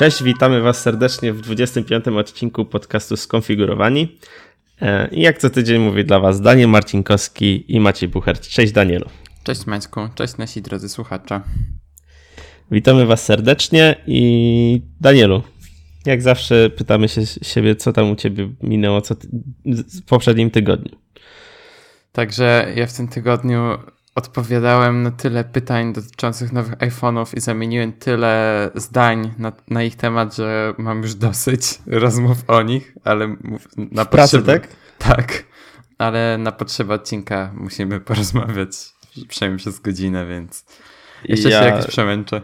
[0.00, 2.08] Cześć, witamy Was serdecznie w 25.
[2.08, 4.18] odcinku podcastu Skonfigurowani.
[4.80, 8.48] E, I jak co tydzień mówi dla Was Daniel Marcinkowski i Maciej Buchert.
[8.48, 9.06] Cześć Danielu.
[9.44, 11.40] Cześć Maćku, cześć nasi drodzy słuchacze.
[12.70, 15.42] Witamy Was serdecznie i Danielu,
[16.06, 19.28] jak zawsze pytamy się siebie, co tam u Ciebie minęło co ty
[19.66, 20.98] w poprzednim tygodniu.
[22.12, 23.78] Także ja w tym tygodniu
[24.14, 30.36] odpowiadałem na tyle pytań dotyczących nowych iPhone'ów i zamieniłem tyle zdań na, na, ich temat,
[30.36, 33.36] że mam już dosyć rozmów o nich, ale
[33.76, 34.68] na pracy, potrzeby, tak?
[34.98, 35.44] Tak,
[35.98, 38.70] ale na potrzeby odcinka musimy porozmawiać
[39.28, 40.64] przynajmniej przez godzinę, więc
[41.24, 41.60] jeszcze ja...
[41.60, 42.40] się jakoś przemęczę.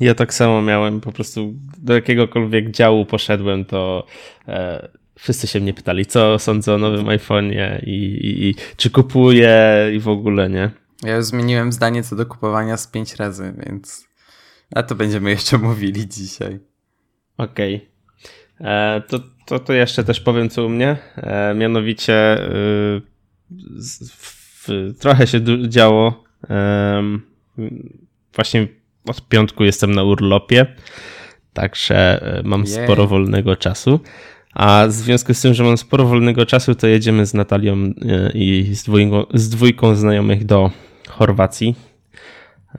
[0.00, 4.06] Ja tak samo miałem, po prostu do jakiegokolwiek działu poszedłem, to
[4.48, 9.90] e, wszyscy się mnie pytali, co sądzę o nowym iPhone'ie i, i, i, czy kupuję
[9.94, 10.70] i w ogóle, nie?
[11.06, 14.08] Ja już zmieniłem zdanie co do kupowania z pięć razy, więc
[14.74, 16.58] a to będziemy jeszcze mówili dzisiaj.
[17.36, 17.88] Okej.
[18.60, 18.70] Okay.
[18.70, 20.96] E, to, to, to jeszcze też powiem co u mnie.
[21.16, 23.02] E, mianowicie y,
[24.10, 24.68] w,
[25.00, 26.24] trochę się działo.
[28.34, 28.68] właśnie
[29.04, 30.66] od piątku jestem na urlopie,
[31.52, 32.84] także e, mam yeah.
[32.84, 34.00] sporo wolnego czasu.
[34.54, 37.76] A w związku z tym, że mam sporo wolnego czasu, to jedziemy z Natalią
[38.34, 40.70] i z dwójką, z dwójką znajomych do
[41.08, 41.74] Chorwacji.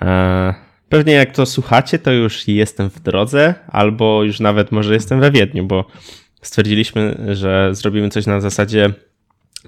[0.01, 0.53] E,
[0.89, 5.31] pewnie jak to słuchacie, to już jestem w drodze, albo już nawet może jestem we
[5.31, 5.85] Wiedniu, bo
[6.41, 8.93] stwierdziliśmy, że zrobimy coś na zasadzie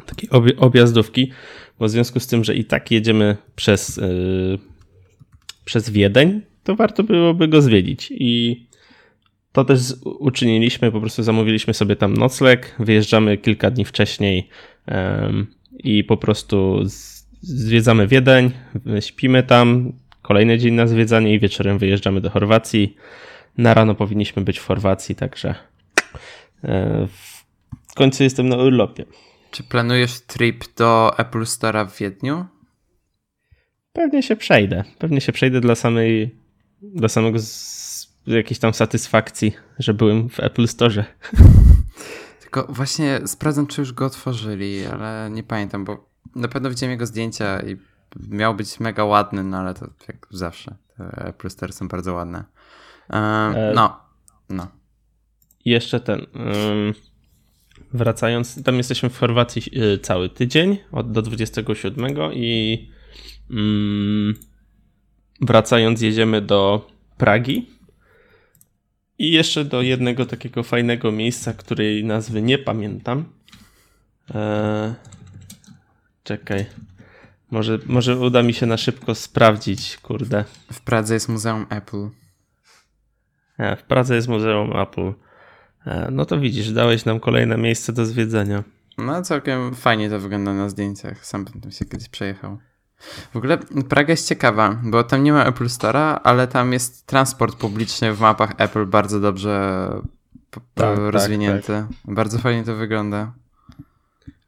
[0.05, 1.31] takiej objazdówki,
[1.79, 4.59] bo w związku z tym, że i tak jedziemy przez, yy,
[5.65, 8.07] przez Wiedeń, to warto byłoby go zwiedzić.
[8.11, 8.63] I
[9.51, 14.49] to też uczyniliśmy, po prostu zamówiliśmy sobie tam nocleg, wyjeżdżamy kilka dni wcześniej
[15.83, 16.79] i po prostu
[17.41, 18.51] zwiedzamy Wiedeń,
[18.99, 22.95] śpimy tam, kolejny dzień na zwiedzanie i wieczorem wyjeżdżamy do Chorwacji.
[23.57, 25.55] Na rano powinniśmy być w Chorwacji, także
[26.63, 27.07] e,
[27.87, 29.05] w końcu jestem na urlopie.
[29.51, 32.45] Czy planujesz trip do Apple Store'a w Wiedniu?
[33.93, 34.83] Pewnie się przejdę.
[34.97, 36.35] Pewnie się przejdę dla samej,
[36.81, 41.05] dla samego z, jakiejś tam satysfakcji, że byłem w Apple Store.
[42.41, 47.05] Tylko właśnie sprawdzam, czy już go otworzyli, ale nie pamiętam, bo na pewno widziałem jego
[47.05, 47.77] zdjęcia i
[48.29, 50.75] miał być mega ładny, no ale to jak zawsze.
[50.97, 52.43] Te Apple są bardzo ładne.
[53.09, 53.99] Um, no,
[54.49, 54.67] no.
[55.65, 56.19] Jeszcze ten.
[56.35, 56.93] Um,
[57.93, 59.61] wracając, tam jesteśmy w Chorwacji
[59.93, 62.89] y, cały tydzień, od do 27 i
[63.49, 64.33] um,
[65.41, 67.69] wracając jedziemy do Pragi
[69.19, 73.25] i jeszcze do jednego takiego fajnego miejsca, której nazwy nie pamiętam.
[76.23, 76.65] Czekaj.
[77.51, 80.45] Może, może uda mi się na szybko sprawdzić, kurde.
[80.73, 82.09] W Pradze jest Muzeum Apple.
[83.57, 85.13] E, w Pradze jest Muzeum Apple.
[85.85, 88.63] E, no to widzisz, dałeś nam kolejne miejsce do zwiedzenia.
[88.97, 91.25] No całkiem fajnie to wygląda na zdjęciach.
[91.25, 92.57] Sam bym się kiedyś przejechał.
[93.33, 93.57] W ogóle
[93.89, 98.19] Praga jest ciekawa, bo tam nie ma Apple Store'a, ale tam jest transport publiczny w
[98.19, 99.89] mapach Apple bardzo dobrze
[100.73, 101.67] tak, rozwinięty.
[101.67, 102.15] Tak, tak.
[102.15, 103.33] Bardzo fajnie to wygląda.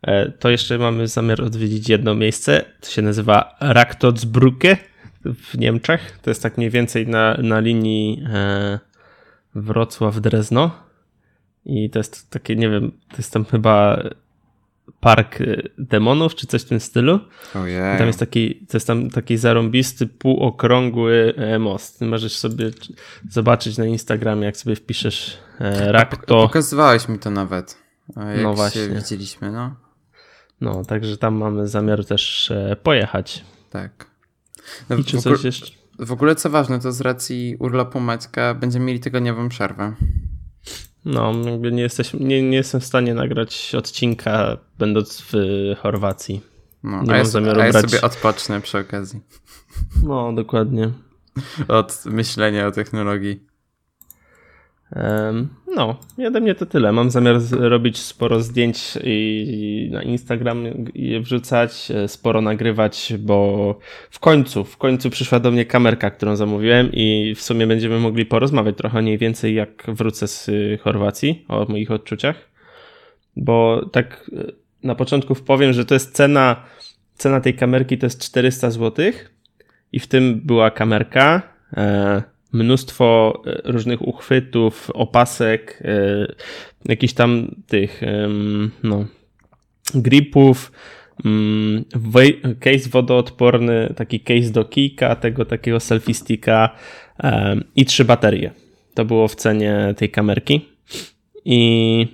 [0.02, 2.66] E, to jeszcze mamy zamiar odwiedzić jedno miejsce.
[2.82, 4.78] To się nazywa Raktotsbrücke
[5.26, 6.20] w Niemczech.
[6.22, 8.80] To jest tak mniej więcej na, na linii e,
[9.56, 10.70] Wrocław-Drezno.
[11.66, 14.04] I to jest takie, nie wiem, to jest tam chyba
[15.00, 15.46] park e,
[15.78, 17.20] demonów, czy coś w tym stylu.
[17.56, 17.98] Ojej.
[17.98, 22.02] Tam jest taki, to jest tam taki zarąbisty, półokrągły most.
[22.02, 22.72] Możesz sobie
[23.30, 25.38] zobaczyć na Instagramie, jak sobie wpiszesz
[25.88, 26.42] Rakto.
[26.42, 27.78] Pokazywałeś mi to nawet.
[28.16, 28.90] Jak no właśnie.
[28.90, 29.91] widzieliśmy, no.
[30.62, 33.46] No, także tam mamy zamiar też e, pojechać.
[33.70, 34.06] Tak.
[34.90, 35.72] No, I czy coś ogóle, jeszcze?
[36.00, 39.94] W ogóle co ważne, to z racji urlopu Maćka będziemy mieli tygodniową przerwę.
[41.06, 45.34] No, jakby nie, jesteś, nie, nie jestem w stanie nagrać odcinka będąc w
[45.80, 46.42] Chorwacji.
[46.84, 47.92] No, nie a mam ja, zamiaru a ja brać...
[47.92, 49.22] sobie odpocznę przy okazji.
[50.04, 50.92] No, dokładnie.
[51.68, 53.51] Od myślenia o technologii.
[55.76, 55.96] No,
[56.28, 56.92] ode mnie to tyle.
[56.92, 60.64] Mam zamiar robić sporo zdjęć i na Instagram
[60.96, 63.80] je wrzucać, e, sporo nagrywać, bo
[64.10, 68.26] w końcu, w końcu przyszła do mnie kamerka, którą zamówiłem i w sumie będziemy mogli
[68.26, 70.50] porozmawiać trochę mniej więcej jak wrócę z
[70.82, 72.50] Chorwacji o moich odczuciach.
[73.36, 74.52] Bo tak e,
[74.84, 76.64] na początku powiem, że to jest cena,
[77.14, 79.06] cena tej kamerki to jest 400 zł
[79.92, 81.42] i w tym była kamerka,
[81.78, 86.36] e, mnóstwo e, różnych uchwytów, opasek, e,
[86.86, 88.02] jakichś tam tych,
[88.84, 89.06] no,
[89.96, 90.72] gripów,
[91.26, 91.86] mm,
[92.60, 96.70] case wodoodporny, taki case do kijka, tego takiego selfie sticka
[97.76, 98.52] i trzy baterie.
[98.94, 100.66] To było w cenie tej kamerki.
[101.46, 102.08] I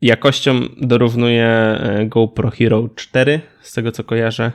[0.00, 4.52] jakością dorównuje GoPro Hero 4, z tego co kojarzę.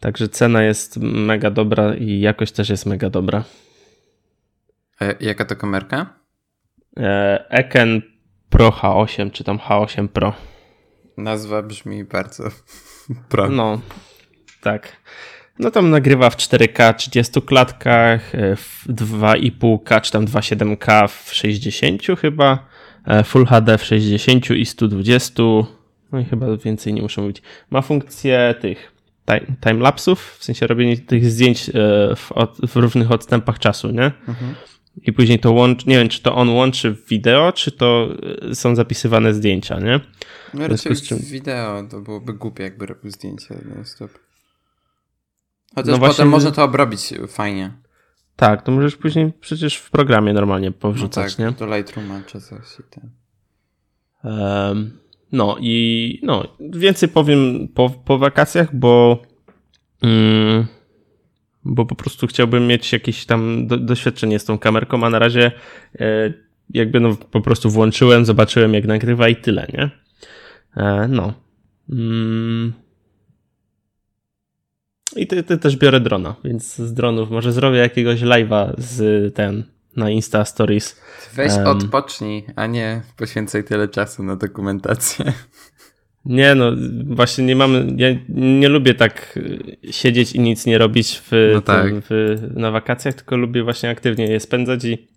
[0.00, 3.44] Także cena jest mega dobra i jakość też jest mega dobra.
[5.02, 6.06] E, jaka to kamerka?
[6.96, 8.02] E, Eken
[8.50, 10.32] Pro H8, czy tam H8 Pro.
[11.16, 12.44] Nazwa brzmi bardzo
[13.30, 13.48] pro.
[13.48, 13.80] No,
[14.60, 14.96] tak.
[15.58, 22.02] No tam nagrywa w 4K 30 klatkach, e, w 2,5K czy tam 2,7K w 60
[22.20, 22.66] chyba,
[23.06, 25.42] e, Full HD w 60 i 120.
[26.12, 27.42] No i chyba więcej nie muszę mówić.
[27.70, 28.92] Ma funkcję tych
[29.66, 31.70] timelapsów, w sensie robienie tych zdjęć
[32.16, 32.30] w,
[32.68, 34.12] w różnych odstępach czasu, nie?
[34.28, 34.54] Mhm.
[35.02, 38.08] I później to łączy, nie wiem, czy to on łączy w wideo, czy to
[38.54, 40.00] są zapisywane zdjęcia, nie?
[40.54, 41.18] No raczej czym...
[41.18, 44.10] wideo, to byłoby głupie, jakby robił zdjęcie non stop.
[45.74, 46.16] Chociaż no właśnie...
[46.16, 47.72] potem można to obrobić fajnie.
[48.36, 51.66] Tak, to możesz później przecież w programie normalnie powrzucać, no tak, nie?
[51.66, 53.10] do Lightrooma czy coś i ten.
[54.24, 54.98] Um,
[55.32, 59.22] no i no, więcej powiem po, po wakacjach, bo
[60.02, 60.66] mm,
[61.64, 65.52] bo po prostu chciałbym mieć jakieś tam do, doświadczenie z tą kamerką, a na razie
[66.00, 66.32] e,
[66.70, 69.90] jakby no po prostu włączyłem, zobaczyłem jak nagrywa i tyle, nie?
[70.76, 71.34] E, no.
[71.90, 72.72] Mm.
[75.16, 79.64] I ty, ty, też biorę drona, więc z dronów może zrobię jakiegoś live'a z ten
[79.96, 81.00] na Insta Stories.
[81.34, 85.32] Weź um, odpocznij, a nie poświęcaj tyle czasu na dokumentację.
[86.24, 86.72] Nie, no
[87.06, 87.86] właśnie nie mamy.
[87.96, 89.38] Ja nie lubię tak
[89.90, 91.92] siedzieć i nic nie robić w, no tak.
[91.94, 95.08] w, na wakacjach, tylko lubię właśnie aktywnie je spędzać i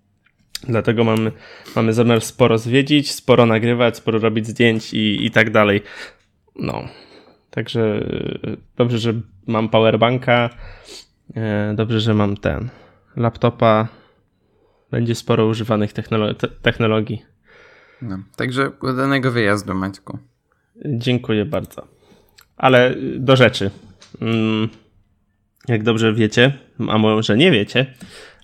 [0.68, 1.32] dlatego mamy,
[1.76, 5.82] mamy zamiar sporo zwiedzić, sporo nagrywać, sporo robić zdjęć i, i tak dalej.
[6.56, 6.88] No.
[7.50, 8.06] Także
[8.78, 9.14] dobrze, że
[9.48, 10.50] mam powerbanka.
[11.36, 12.70] E, dobrze, że mam ten
[13.16, 13.88] laptopa.
[14.92, 15.94] Będzie sporo używanych
[16.62, 17.26] technologii.
[18.02, 20.18] No, także udanego wyjazdu, Maćku.
[20.86, 21.88] Dziękuję bardzo.
[22.58, 23.72] Ale do rzeczy.
[24.22, 24.70] Mm,
[25.68, 26.58] jak dobrze wiecie,
[26.90, 27.94] a może nie wiecie,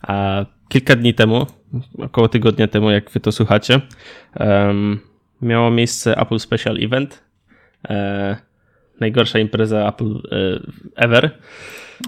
[0.01, 1.45] a kilka dni temu,
[1.97, 3.81] około tygodnia temu, jak wy to słuchacie,
[5.41, 7.23] miało miejsce Apple Special Event.
[7.89, 8.37] E,
[8.99, 10.59] najgorsza impreza Apple e,
[10.95, 11.39] ever.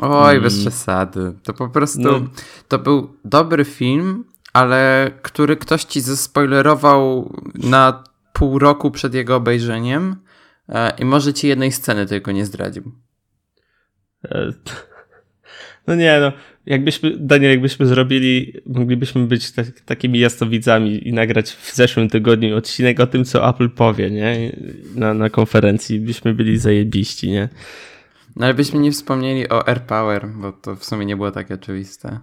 [0.01, 0.65] Oj, bez mm.
[0.65, 1.33] przesady.
[1.43, 2.21] To po prostu no.
[2.67, 4.23] to był dobry film,
[4.53, 10.15] ale który ktoś ci zespoilerował na pół roku przed jego obejrzeniem
[10.69, 12.91] e, i może ci jednej sceny tylko nie zdradził.
[14.25, 14.53] E,
[15.87, 16.31] no nie, no.
[16.65, 22.99] Jakbyśmy, Daniel, jakbyśmy zrobili, moglibyśmy być tak, takimi jasnowidzami i nagrać w zeszłym tygodniu odcinek
[22.99, 24.51] o tym, co Apple powie, nie?
[24.95, 25.99] Na, na konferencji.
[25.99, 27.49] Byśmy byli zajebiści, nie?
[28.35, 32.19] No ale byśmy nie wspomnieli o AirPower, bo to w sumie nie było takie oczywiste.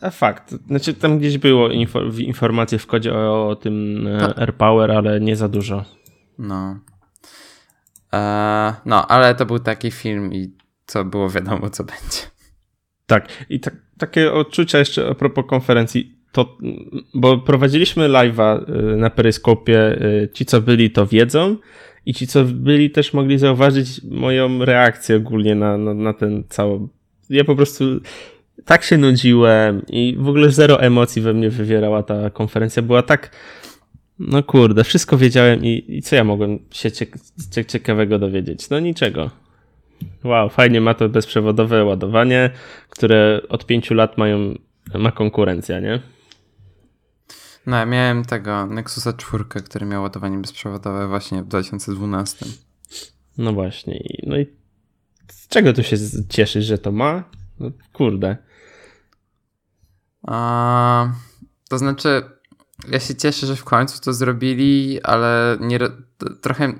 [0.00, 0.54] A fakt.
[0.66, 5.36] Znaczy tam gdzieś było info, informacje w kodzie o, o tym e, AirPower, ale nie
[5.36, 5.84] za dużo.
[6.38, 6.78] No.
[8.12, 10.52] Eee, no, ale to był taki film i
[10.86, 12.22] co było wiadomo, co będzie.
[13.06, 13.28] Tak.
[13.48, 16.20] I tak, takie odczucia jeszcze a propos konferencji.
[16.32, 16.58] To,
[17.14, 19.78] bo prowadziliśmy live'a e, na Peryskopie.
[19.78, 21.56] E, ci, co byli, to wiedzą.
[22.06, 26.88] I ci, co byli, też mogli zauważyć moją reakcję ogólnie na, na, na ten cały.
[27.30, 27.84] Ja po prostu
[28.64, 32.82] tak się nudziłem i w ogóle zero emocji we mnie wywierała ta konferencja.
[32.82, 33.30] Była tak,
[34.18, 36.90] no kurde, wszystko wiedziałem i, i co ja mogłem się
[37.66, 38.70] ciekawego dowiedzieć?
[38.70, 39.30] No niczego.
[40.24, 42.50] Wow, fajnie ma to bezprzewodowe ładowanie,
[42.88, 44.54] które od pięciu lat mają,
[44.94, 46.00] ma konkurencja, nie?
[47.66, 52.46] No, ja miałem tego Nexusa 4, który miał ładowanie bezprzewodowe właśnie w 2012.
[53.38, 54.00] No właśnie.
[54.26, 54.46] No i
[55.28, 55.96] z czego tu się
[56.28, 57.24] cieszysz, że to ma?
[57.60, 58.36] No, kurde.
[60.22, 61.08] A,
[61.68, 62.22] to znaczy,
[62.88, 65.78] ja się cieszę, że w końcu to zrobili, ale nie,
[66.40, 66.72] trochę,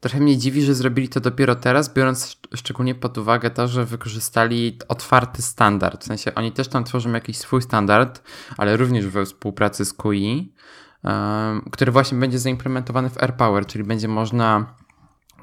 [0.00, 4.78] trochę mnie dziwi, że zrobili to dopiero teraz, biorąc szczególnie pod uwagę to, że wykorzystali
[4.88, 6.02] otwarty standard.
[6.02, 8.22] W sensie oni też tam tworzą jakiś swój standard,
[8.56, 10.52] ale również we współpracy z QI,
[11.04, 14.74] um, który właśnie będzie zaimplementowany w AirPower, czyli będzie można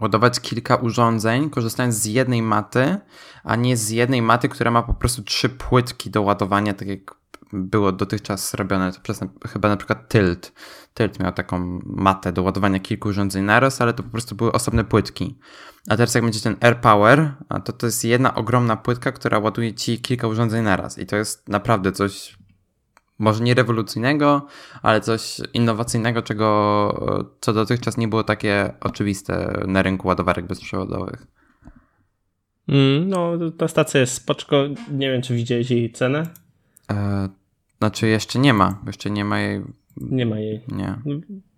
[0.01, 2.97] ładować kilka urządzeń, korzystając z jednej maty,
[3.43, 7.22] a nie z jednej maty, która ma po prostu trzy płytki do ładowania, tak jak
[7.53, 10.53] było dotychczas robione przez chyba na przykład Tilt.
[10.93, 14.83] Tilt miał taką matę do ładowania kilku urządzeń naraz, ale to po prostu były osobne
[14.83, 15.37] płytki.
[15.89, 17.33] A teraz jak będzie ten AirPower,
[17.65, 20.97] to to jest jedna ogromna płytka, która ładuje ci kilka urządzeń naraz.
[20.97, 22.37] I to jest naprawdę coś
[23.19, 24.47] może nie rewolucyjnego,
[24.81, 31.27] ale coś innowacyjnego, czego co dotychczas nie było takie oczywiste na rynku ładowarek bezprzewodowych.
[32.67, 34.55] Mm, no, ta stacja jest spoczko.
[34.91, 36.27] Nie wiem, czy widziałeś jej cenę.
[36.91, 37.29] E,
[37.83, 39.63] Znaczy jeszcze nie ma, jeszcze nie ma jej.
[39.97, 40.63] Nie ma jej.
[40.67, 40.99] Nie.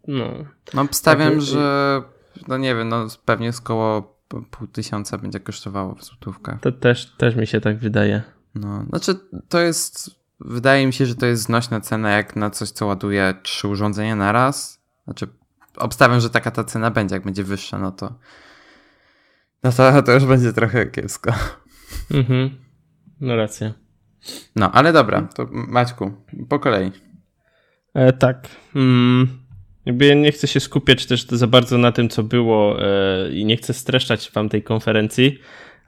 [0.08, 0.26] No.
[0.74, 2.02] No obstawiam, tak, że
[2.48, 4.18] no nie wiem, no pewnie z koło
[4.52, 6.62] pół tysiąca będzie kosztowało w złotówkach.
[6.62, 8.24] To też, też mi się tak wydaje.
[8.56, 9.16] No, znaczy
[9.50, 13.34] to jest, wydaje mi się, że to jest znośna cena jak na coś, co ładuje
[13.44, 14.82] trzy urządzenia na raz.
[15.04, 15.28] Znaczy
[15.78, 18.14] obstawiam, że taka ta cena będzie, jak będzie wyższa, no to
[19.64, 21.34] no to, to już będzie trochę kiepsko.
[22.12, 22.50] Mhm,
[23.22, 23.85] no racja.
[24.56, 26.12] No, ale dobra, to Maćku,
[26.50, 26.92] po kolei.
[27.94, 28.48] E, tak.
[28.76, 29.28] Mm,
[29.86, 33.58] jakby nie chcę się skupiać też za bardzo na tym, co było e, i nie
[33.58, 35.40] chcę streszczać wam tej konferencji,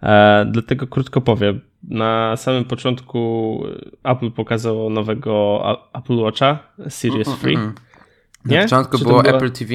[0.03, 1.61] e, dlatego krótko powiem.
[1.83, 3.63] Na samym początku
[4.03, 5.63] Apple pokazało nowego
[5.93, 7.47] Apple Watcha Series 3.
[7.47, 7.75] Mm, mm,
[8.45, 8.57] mm.
[8.57, 9.73] Na początku było, było Apple TV.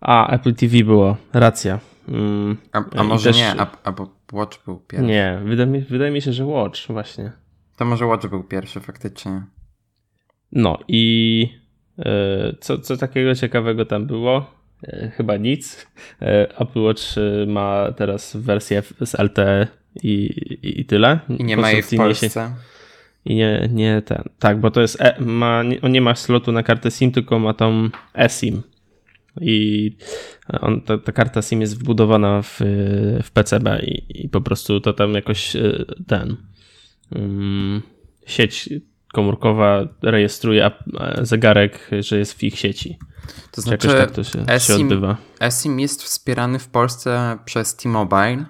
[0.00, 1.78] A, Apple TV było, racja.
[2.08, 3.36] Mm, a, a może też...
[3.36, 3.54] nie,
[3.84, 5.06] a, bo Watch był pierwszy.
[5.06, 7.32] Nie, wydaje mi, wydaje mi się, że Watch właśnie.
[7.80, 9.42] To może Watch był pierwszy faktycznie.
[10.52, 11.48] No i
[11.98, 14.54] e, co, co takiego ciekawego tam było?
[14.82, 15.86] E, chyba nic.
[16.22, 17.02] E, Apple Watch
[17.46, 19.66] ma teraz wersję z LTE
[20.02, 20.08] i,
[20.62, 21.20] i, i tyle.
[21.38, 22.54] I nie ma jej w Polsce.
[23.24, 24.22] I nie, nie ten.
[24.38, 25.00] Tak, bo to jest.
[25.00, 28.62] E, ma, nie, on nie ma slotu na kartę SIM, tylko ma tą eSIM.
[29.40, 29.96] I
[30.60, 32.58] on, ta, ta, karta SIM jest wbudowana w,
[33.22, 35.56] w PCB i, i, po prostu to tam jakoś
[36.06, 36.36] ten
[38.26, 38.68] sieć
[39.12, 40.70] komórkowa rejestruje
[41.22, 42.98] zegarek, że jest w ich sieci.
[43.50, 45.16] To znaczy, tak to się, eSIM, się odbywa.
[45.40, 48.44] eSIM jest wspierany w Polsce przez T-Mobile,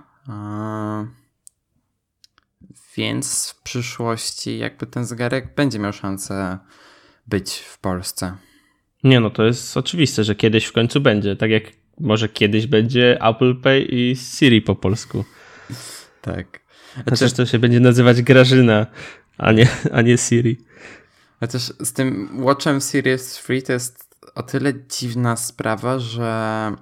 [2.97, 6.59] więc w przyszłości jakby ten zegarek będzie miał szansę
[7.27, 8.37] być w Polsce.
[9.05, 11.37] Nie, no to jest oczywiste, że kiedyś w końcu będzie.
[11.37, 11.63] Tak jak
[12.01, 15.25] może kiedyś będzie Apple Pay i Siri po polsku.
[16.23, 16.60] Tak.
[17.11, 18.87] Chociaż to się będzie nazywać Grażyna,
[19.39, 20.59] a nie, a nie Siri.
[21.41, 26.73] Chociaż z tym Watchem Series 3 to jest o tyle dziwna sprawa, że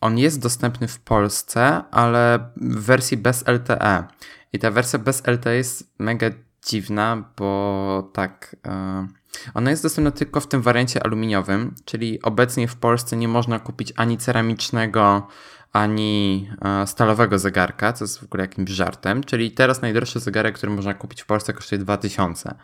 [0.00, 4.04] on jest dostępny w Polsce, ale w wersji bez LTE.
[4.52, 6.30] I ta wersja bez LTE jest mega
[6.66, 8.56] dziwna, bo tak.
[8.64, 13.58] Yy, ona jest dostępna tylko w tym wariancie aluminiowym, czyli obecnie w Polsce nie można
[13.58, 15.28] kupić ani ceramicznego,
[15.74, 19.24] ani e, stalowego zegarka, co jest w ogóle jakimś żartem.
[19.24, 22.54] Czyli teraz najdroższy zegarek, który można kupić w Polsce kosztuje 2000,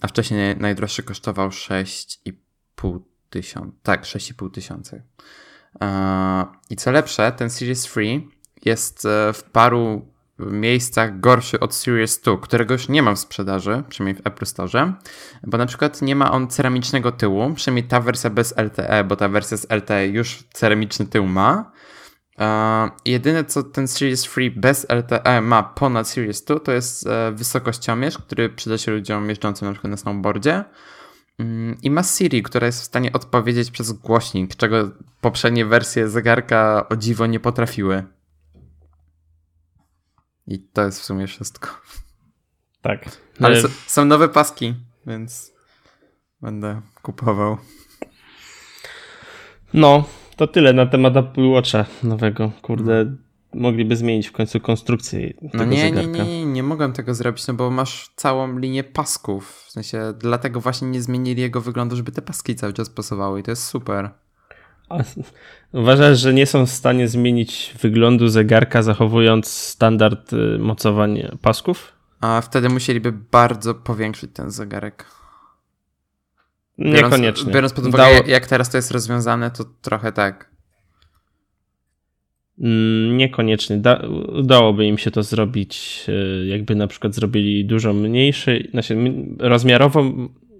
[0.00, 3.00] a wcześniej najdroższy kosztował 6,5
[3.30, 3.76] tysiąca.
[3.82, 4.96] Tak, 6,5 tysiąca.
[6.70, 8.22] I co lepsze, ten Series 3
[8.64, 13.82] jest e, w paru miejscach gorszy od Series 2, którego już nie ma w sprzedaży,
[13.88, 14.92] przynajmniej w Apple Store,
[15.46, 19.28] bo na przykład nie ma on ceramicznego tyłu, przynajmniej ta wersja bez LTE, bo ta
[19.28, 21.72] wersja z LTE już ceramiczny tył ma.
[22.38, 27.12] Uh, jedyne co ten Series 3 bez LTE ma ponad Series 2 to jest uh,
[27.34, 30.64] wysokościomierz, który przyda się ludziom jeżdżącym na przykład na snowboardzie.
[31.38, 36.86] Um, I ma Siri, która jest w stanie odpowiedzieć przez głośnik, czego poprzednie wersje zegarka
[36.88, 38.04] o dziwo nie potrafiły.
[40.46, 41.68] I to jest w sumie wszystko.
[42.82, 43.18] Tak.
[43.40, 44.74] Ale są nowe paski,
[45.06, 45.52] więc
[46.40, 47.56] będę kupował.
[49.74, 50.04] No,
[50.36, 52.52] to tyle na temat Apple Watcha nowego.
[52.62, 53.16] Kurde,
[53.54, 56.10] mogliby zmienić w końcu konstrukcję no nie, zegarka.
[56.10, 59.64] Nie, nie, nie, nie mogłem tego zrobić, no bo masz całą linię pasków.
[59.66, 63.42] W sensie, dlatego właśnie nie zmienili jego wyglądu, żeby te paski cały czas pasowały i
[63.42, 64.10] to jest super.
[64.88, 64.98] A
[65.74, 71.92] uważasz, że nie są w stanie zmienić wyglądu zegarka, zachowując standard y, mocowań pasków?
[72.20, 75.06] A wtedy musieliby bardzo powiększyć ten zegarek.
[76.78, 77.52] Biorąc, Niekoniecznie.
[77.52, 78.26] Biorąc pod uwagę, Dało...
[78.26, 80.50] jak teraz to jest rozwiązane, to trochę tak.
[82.60, 83.76] Mm, niekoniecznie.
[83.76, 84.02] Da,
[84.32, 88.96] udałoby im się to zrobić, y, jakby na przykład zrobili dużo mniejszy, znaczy
[89.38, 90.04] rozmiarowo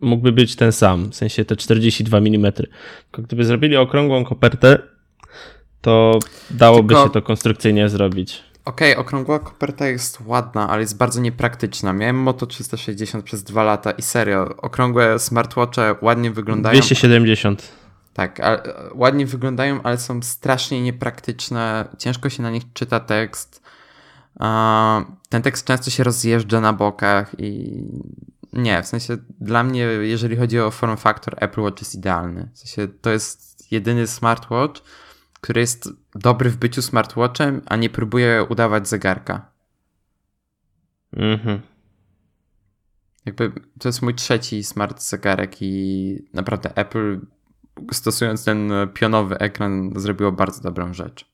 [0.00, 2.52] mógłby być ten sam, w sensie te 42 mm.
[2.52, 4.78] Tylko gdyby zrobili okrągłą kopertę,
[5.84, 6.18] to
[6.50, 7.04] dałoby Tylko...
[7.04, 8.42] się to konstrukcyjnie zrobić.
[8.64, 11.92] Okej, okay, okrągła koperta jest ładna, ale jest bardzo niepraktyczna.
[11.92, 16.72] Miałem Moto 360 przez dwa lata i serio, okrągłe smartwatche ładnie wyglądają.
[16.72, 17.72] 270.
[18.14, 18.62] Tak, a,
[18.94, 21.88] ładnie wyglądają, ale są strasznie niepraktyczne.
[21.98, 23.62] Ciężko się na nich czyta tekst.
[25.28, 27.82] ten tekst często się rozjeżdża na bokach i
[28.52, 32.48] nie, w sensie dla mnie, jeżeli chodzi o form factor, Apple Watch jest idealny.
[32.54, 34.82] W sensie to jest jedyny smartwatch,
[35.44, 39.50] który jest dobry w byciu smartwatchem, a nie próbuje udawać zegarka.
[41.12, 41.60] Mhm.
[43.26, 47.20] Jakby to jest mój trzeci smart zegarek i naprawdę Apple
[47.92, 51.30] stosując ten pionowy ekran zrobiło bardzo dobrą rzecz.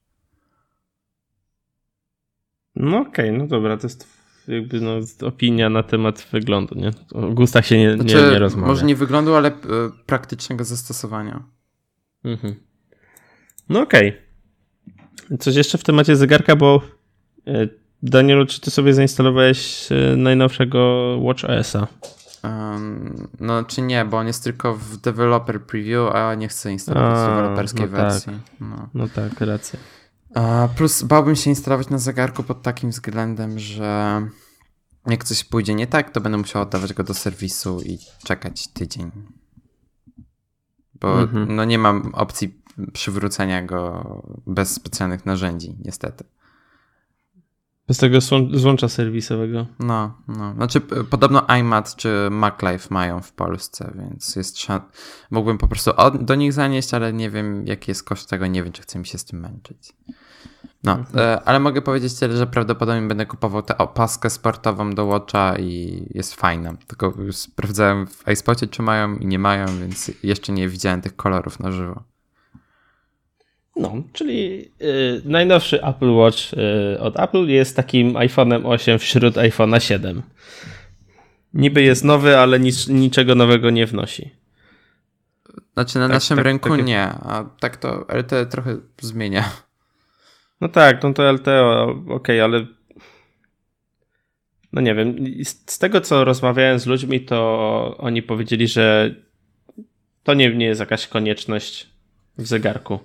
[2.76, 4.09] No okej, okay, no dobra, to jest
[4.49, 4.93] jakby no,
[5.26, 6.90] opinia na temat wyglądu, nie?
[7.12, 8.69] O gustach się nie, znaczy, nie, nie rozmawia.
[8.69, 9.52] Może nie wyglądu, ale y,
[10.07, 11.43] praktycznego zastosowania.
[12.25, 12.69] Mhm.
[13.70, 14.08] No okej.
[14.08, 15.38] Okay.
[15.38, 16.80] Coś jeszcze w temacie zegarka, bo
[17.46, 17.68] e,
[18.02, 21.86] Danielu, czy ty sobie zainstalowałeś e, najnowszego Watch OS-a?
[22.42, 27.18] Um, no, czy nie, bo on jest tylko w developer preview, a nie chcę instalować
[27.18, 28.32] a, deweloperskiej no wersji.
[28.32, 28.60] Tak.
[28.60, 28.88] No.
[28.94, 29.78] no tak, racja.
[30.34, 34.22] A, plus bałbym się instalować na zegarku pod takim względem, że
[35.06, 39.10] jak coś pójdzie nie tak, to będę musiał oddawać go do serwisu i czekać tydzień.
[41.00, 41.54] Bo mhm.
[41.54, 42.60] no nie mam opcji
[42.92, 44.04] przywrócenia go
[44.46, 46.25] bez specjalnych narzędzi, niestety.
[47.90, 48.18] Bez tego
[48.52, 49.66] złącza serwisowego.
[49.78, 50.54] No, no.
[50.54, 54.56] Znaczy, podobno iMat czy MacLife mają w Polsce, więc jest
[55.30, 58.72] mógłbym po prostu do nich zanieść, ale nie wiem, jaki jest koszt tego, nie wiem,
[58.72, 59.92] czy chcę mi się z tym męczyć.
[60.84, 61.18] No, mhm.
[61.18, 66.02] e, ale mogę powiedzieć tyle, że prawdopodobnie będę kupował tę opaskę sportową do Watcha i
[66.14, 66.75] jest fajna.
[66.87, 71.60] Tylko sprawdzałem w iSpocie, czy mają i nie mają, więc jeszcze nie widziałem tych kolorów
[71.60, 72.02] na żywo.
[73.80, 76.38] No, czyli y, najnowszy Apple Watch
[76.94, 80.22] y, od Apple jest takim iPhone'em 8 wśród iPhone'a 7.
[81.54, 84.30] Niby jest nowy, ale nic, niczego nowego nie wnosi.
[85.75, 89.50] Znaczy na tak, naszym tak, rynku tak, nie, a tak to LTE trochę zmienia.
[90.60, 92.66] No tak, no to LTE okej, okay, ale
[94.72, 99.14] no nie wiem, z tego co rozmawiałem z ludźmi, to oni powiedzieli, że
[100.22, 101.88] to nie, nie jest jakaś konieczność
[102.38, 103.00] w zegarku.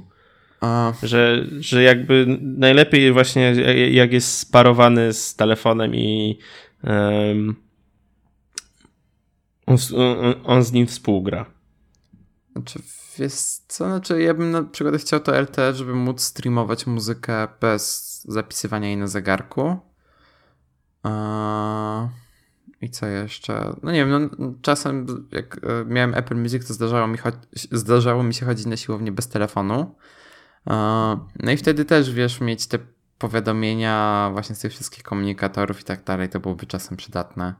[0.62, 0.94] A...
[1.04, 3.42] Że, że jakby najlepiej właśnie
[3.92, 6.40] jak jest sparowany z telefonem i
[6.84, 7.56] um,
[9.66, 9.78] on,
[10.44, 11.46] on, z nim współgra.
[12.52, 12.80] Znaczy,
[13.20, 13.34] wiesz
[13.68, 18.88] co, znaczy ja bym na przykład chciał to LTE, żeby móc streamować muzykę bez zapisywania
[18.88, 19.78] jej na zegarku.
[21.04, 22.10] A...
[22.82, 23.76] I co jeszcze?
[23.84, 27.18] No nie wiem, no, czasem jak e, miałem Apple Music, to zdarzało mi,
[27.72, 29.96] zdarzało mi się chodzić na siłownię bez telefonu.
[30.66, 32.80] No i wtedy też, wiesz, mieć te
[33.18, 37.54] powiadomienia właśnie z tych wszystkich komunikatorów i tak dalej, to byłoby czasem przydatne.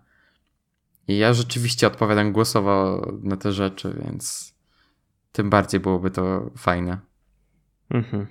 [1.08, 4.54] I ja rzeczywiście odpowiadam głosowo na te rzeczy, więc
[5.32, 6.98] tym bardziej byłoby to fajne.
[7.90, 8.28] Mhm.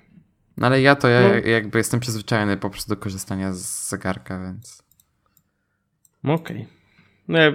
[0.57, 1.35] No ale ja to ja, no.
[1.35, 4.83] jakby jestem przyzwyczajony po prostu do korzystania z zegarka, więc.
[6.23, 6.35] Okej.
[6.35, 6.65] Okay.
[7.27, 7.51] No ja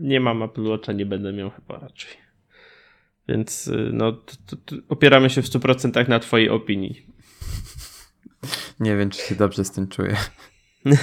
[0.00, 2.21] nie mam Apple Watcha, nie będę miał chyba raczej.
[3.28, 7.06] Więc y, no, to, to opieramy się w 100% na Twojej opinii.
[8.80, 10.16] Nie wiem, czy się dobrze z tym czuję.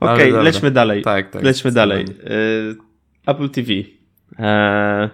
[0.00, 1.02] Okej, okay, lećmy dalej.
[1.02, 1.42] Tak, tak.
[1.42, 2.04] Lećmy dalej.
[2.04, 2.76] Y,
[3.26, 3.72] Apple TV.
[4.38, 5.10] E,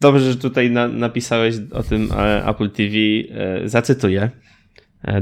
[0.00, 2.94] dobrze, że tutaj na, napisałeś o tym e, Apple TV.
[3.30, 4.30] E, zacytuję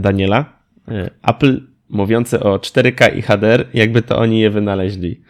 [0.00, 0.56] Daniela.
[1.22, 5.22] Apple mówiące o 4K i HDR, jakby to oni je wynaleźli.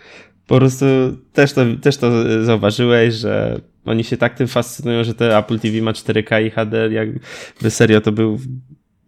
[0.46, 0.86] Po prostu
[1.32, 2.10] też to, też to
[2.44, 6.88] zauważyłeś, że oni się tak tym fascynują, że te Apple TV ma 4K i HD,
[6.92, 8.38] jakby serio to był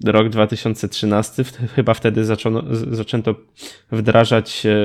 [0.05, 3.35] rok 2013, chyba wtedy zaczęto, zaczęto
[3.93, 4.77] wdrażać e,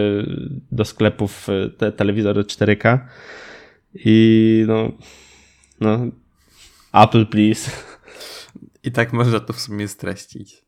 [0.71, 2.99] do sklepów e, te telewizory 4K
[3.95, 4.91] i no,
[5.79, 6.07] no
[6.93, 7.71] Apple please.
[8.83, 10.62] I tak można to w sumie streścić.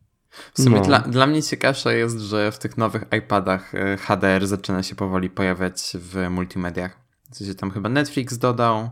[0.54, 0.86] W sumie no.
[0.86, 5.30] dla, dla mnie ciekawsze jest, że w tych nowych iPadach e, HDR zaczyna się powoli
[5.30, 7.00] pojawiać w multimediach.
[7.32, 8.90] W sensie tam chyba Netflix dodał.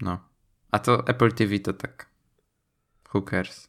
[0.00, 0.18] No.
[0.70, 2.06] A to Apple TV to tak.
[3.14, 3.68] Who cares?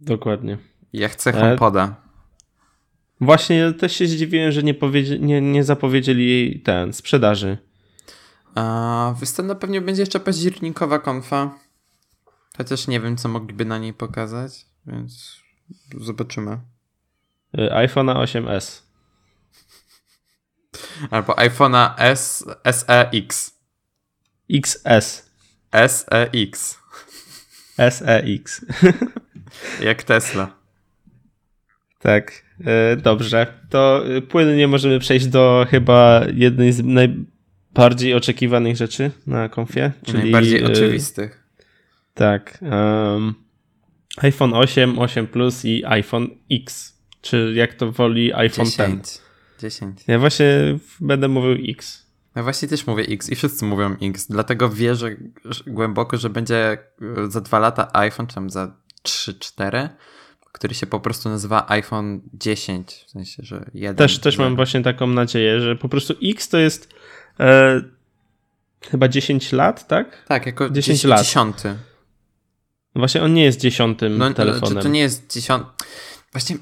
[0.00, 0.58] Dokładnie.
[0.92, 1.96] Ja chcę e, HomePoda.
[3.20, 4.74] Właśnie też się zdziwiłem, że nie,
[5.20, 7.58] nie, nie zapowiedzieli jej ten sprzedaży.
[8.54, 11.58] A, występna pewnie będzie jeszcze październikowa konfa.
[12.56, 14.66] Chociaż nie wiem, co mogliby na niej pokazać.
[14.86, 15.40] Więc
[16.00, 16.58] zobaczymy.
[17.58, 18.82] Y, iPhone'a 8s.
[21.10, 23.54] Albo iPhone'a S, SEX.
[24.50, 25.30] XS.
[25.72, 26.78] SEX.
[27.76, 28.66] SEX.
[29.80, 30.56] Jak Tesla.
[31.98, 33.60] Tak, y, dobrze.
[33.70, 39.92] To płynnie możemy przejść do chyba jednej z najbardziej oczekiwanych rzeczy na konfie.
[40.04, 41.42] Czyli, najbardziej y, oczywistych.
[42.14, 42.58] Tak.
[42.62, 43.45] Um,
[44.16, 46.96] iPhone 8, 8 Plus i iPhone X.
[47.20, 49.04] Czy jak to woli iPhone 10.
[49.04, 49.20] 10.
[49.58, 50.00] 10.
[50.06, 52.06] Ja właśnie będę mówił X.
[52.36, 55.16] Ja właśnie też mówię X i wszyscy mówią X, dlatego wierzę
[55.66, 58.76] głęboko, że będzie e, za dwa lata iPhone, czy tam za
[59.08, 59.88] 3-4,
[60.52, 63.96] który się po prostu nazywa iPhone 10, w sensie, że jeden.
[63.96, 66.94] Też, też mam właśnie taką nadzieję, że po prostu X to jest
[67.40, 67.80] e,
[68.90, 70.24] chyba 10 lat, tak?
[70.28, 71.20] Tak, jako 10, 10 lat.
[71.20, 71.56] 10.
[72.96, 74.82] No właśnie on nie jest dziesiątym no, telefonem.
[74.82, 75.84] To, nie jest dziesiąty.
[76.32, 76.56] Właśnie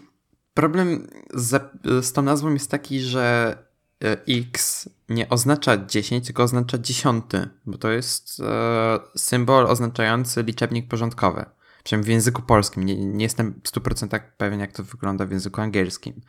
[0.54, 3.56] problem z, z tą nazwą jest taki, że
[4.04, 10.88] e, X nie oznacza 10, tylko oznacza dziesiąty, bo to jest e, symbol oznaczający liczebnik
[10.88, 11.44] porządkowy.
[11.84, 12.84] Przynajmniej w języku polskim.
[12.84, 16.20] Nie, nie jestem w 100% pewien, jak to wygląda w języku angielskim.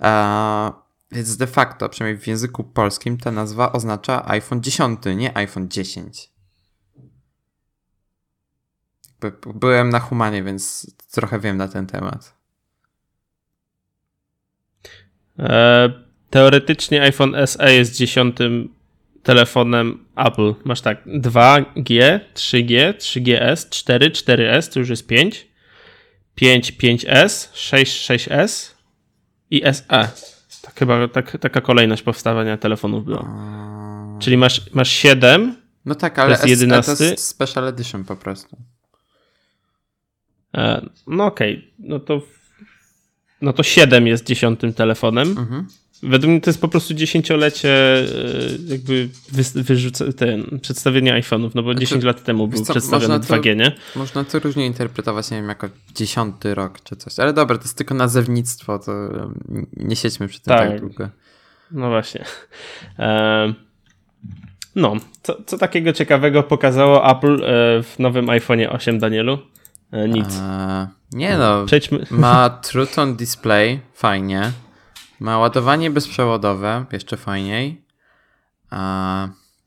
[0.00, 0.72] E,
[1.12, 6.30] więc de facto, przynajmniej w języku polskim, ta nazwa oznacza iPhone 10, nie iPhone 10.
[9.54, 12.34] Byłem na humanie, więc trochę wiem na ten temat.
[15.38, 15.90] E,
[16.30, 18.74] teoretycznie iPhone SE jest dziesiątym
[19.22, 20.54] telefonem Apple.
[20.64, 25.48] Masz tak 2G, 3G, 3GS, 4, 4S, to już jest 5,
[26.34, 28.70] 5, 5S, 6, 6S
[29.50, 30.08] i SE.
[30.62, 33.24] Tak chyba tak, taka kolejność powstawania telefonów była.
[34.18, 35.56] Czyli masz, masz 7.
[35.84, 36.96] No tak, ale to jest 11.
[36.96, 38.56] to jest Special Edition po prostu.
[40.54, 41.72] E, no okej, okay.
[41.78, 42.22] no to
[43.42, 45.28] no to 7 jest dziesiątym telefonem.
[45.28, 45.66] Mhm.
[46.02, 48.04] Według mnie to jest po prostu dziesięciolecie e,
[48.66, 49.08] jakby
[49.54, 53.72] wyrzuca, ten, przedstawienia iPhone'ów, no bo znaczy, 10 lat temu był co, przedstawiony 2G, nie?
[53.96, 57.76] Można to różnie interpretować, nie wiem, jako dziesiąty rok czy coś, ale dobra, to jest
[57.76, 58.92] tylko nazewnictwo, to
[59.76, 61.08] nie siedźmy przy tym tak, tak długo.
[61.70, 62.24] No właśnie.
[64.76, 69.38] no, co, co takiego ciekawego pokazało Apple e, w nowym iPhone'ie 8, Danielu?
[69.92, 70.26] E, nic.
[70.40, 72.06] A, nie no, Przejdźmy.
[72.10, 74.52] ma True Tone Display, fajnie.
[75.20, 77.84] Ma ładowanie bezprzewodowe, jeszcze fajniej.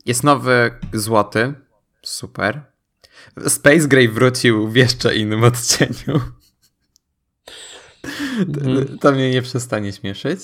[0.06, 1.54] Jest nowy złoty,
[2.02, 2.62] super.
[3.48, 6.22] Space Gray wrócił w jeszcze innym odcieniu.
[8.44, 8.98] Mhm.
[9.02, 10.40] To mnie nie przestanie śmieszyć.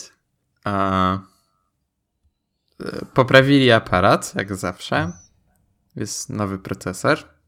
[3.14, 5.12] Poprawili aparat, jak zawsze.
[5.96, 7.39] Jest nowy procesor.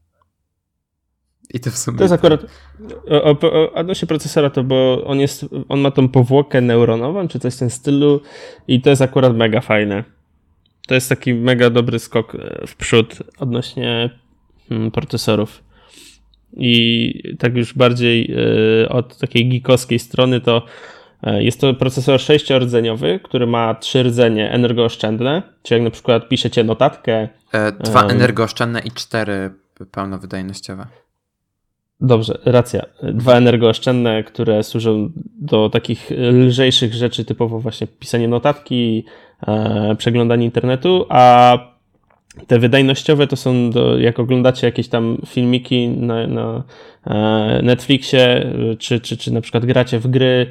[1.52, 1.98] I to w sumie.
[1.98, 2.46] To jest akurat.
[3.10, 5.46] O, o, odnośnie procesora, to bo on jest.
[5.68, 8.20] On ma tą powłokę neuronową, czy coś w tym stylu,
[8.68, 10.04] i to jest akurat mega fajne.
[10.86, 14.10] To jest taki mega dobry skok e, w przód odnośnie
[14.68, 15.62] hmm, procesorów.
[16.56, 18.36] I tak już bardziej
[18.84, 20.66] y, od takiej geekowskiej strony to
[21.26, 26.64] y, jest to procesor sześciordzeniowy, który ma trzy rdzenie energooszczędne, czyli jak na przykład piszecie
[26.64, 27.28] notatkę.
[27.52, 29.50] E, dwa energooszczędne i cztery
[29.90, 30.86] pełnowydajnościowe.
[32.04, 32.82] Dobrze, racja.
[33.02, 35.10] Dwa energooszczędne, które służą
[35.40, 39.04] do takich lżejszych rzeczy, typowo właśnie pisanie notatki,
[39.46, 41.58] e, przeglądanie internetu, a
[42.46, 46.64] te wydajnościowe to są, do, jak oglądacie jakieś tam filmiki na, na
[47.06, 50.46] e, Netflixie, czy, czy, czy na przykład gracie w gry,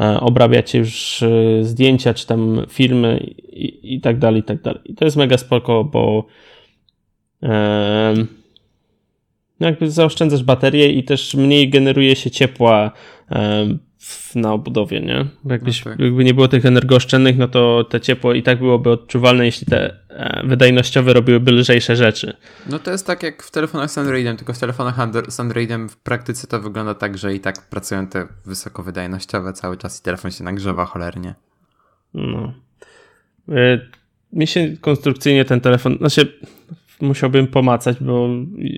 [0.00, 1.28] e, obrabiacie już e,
[1.64, 4.80] zdjęcia, czy tam filmy i, i tak dalej, i tak dalej.
[4.84, 6.26] I to jest mega spoko, bo
[7.42, 8.14] e,
[9.60, 12.92] jakby zaoszczędzasz baterię i też mniej generuje się ciepła
[14.34, 15.26] na obudowie, nie?
[15.44, 15.96] Jakbyś, okay.
[15.98, 19.94] Jakby nie było tych energooszczędnych, no to te ciepło i tak byłoby odczuwalne, jeśli te
[20.08, 22.36] e, wydajnościowe robiłyby lżejsze rzeczy.
[22.66, 24.96] No to jest tak jak w telefonach z Androidem, tylko w telefonach
[25.28, 30.00] z Androidem w praktyce to wygląda tak, że i tak pracują te wysokowydajnościowe cały czas
[30.00, 31.34] i telefon się nagrzewa cholernie.
[32.14, 32.52] No.
[33.48, 33.80] E,
[34.32, 36.40] mi się konstrukcyjnie ten telefon, znaczy
[37.00, 38.28] musiałbym pomacać, bo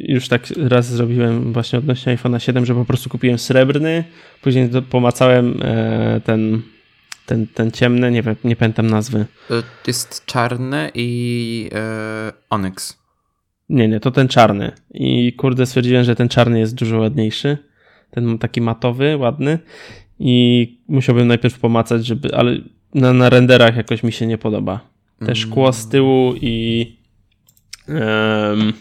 [0.09, 4.04] już tak raz zrobiłem właśnie odnośnie iPhone'a 7, że po prostu kupiłem srebrny,
[4.42, 6.62] później pomacałem e, ten,
[7.26, 9.26] ten, ten ciemny, nie wiem, nie pamiętam nazwy.
[9.48, 12.98] To jest czarny i e, Onyx.
[13.68, 14.72] Nie, nie, to ten czarny.
[14.94, 17.59] I kurde stwierdziłem, że ten czarny jest dużo ładniejszy.
[18.11, 19.59] Ten taki matowy, ładny.
[20.18, 22.57] I musiałbym najpierw pomacać, żeby, ale
[22.94, 24.81] na, na renderach jakoś mi się nie podoba.
[25.26, 26.97] Te szkło z tyłu i
[27.88, 28.72] Um,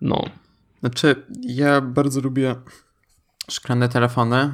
[0.00, 0.24] no.
[0.80, 2.56] Znaczy, ja bardzo lubię
[3.50, 4.52] szklane telefony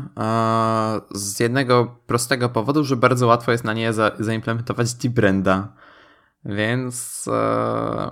[1.10, 5.68] z jednego prostego powodu, że bardzo łatwo jest na nie za, zaimplementować D-Branda.
[6.44, 8.10] Więc e,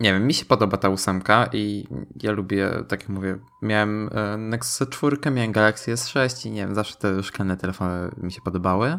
[0.00, 1.86] nie wiem, mi się podoba ta ósemka i
[2.22, 6.74] ja lubię, tak jak mówię, miałem e, Nexus 4, miałem Galaxy S6 i nie wiem,
[6.74, 8.98] zawsze te szklane telefony mi się podobały.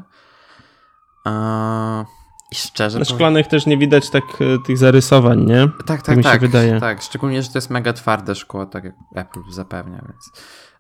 [1.28, 2.06] E,
[2.52, 3.00] i szczerze.
[3.00, 5.68] Na szklanych też nie widać tak e, tych zarysowań, nie?
[5.68, 6.18] Tak, tak, tak.
[6.18, 6.80] Mi się tak, wydaje.
[6.80, 10.32] Tak, szczególnie, że to jest mega twarde szkło, tak jak Apple zapewnia, więc.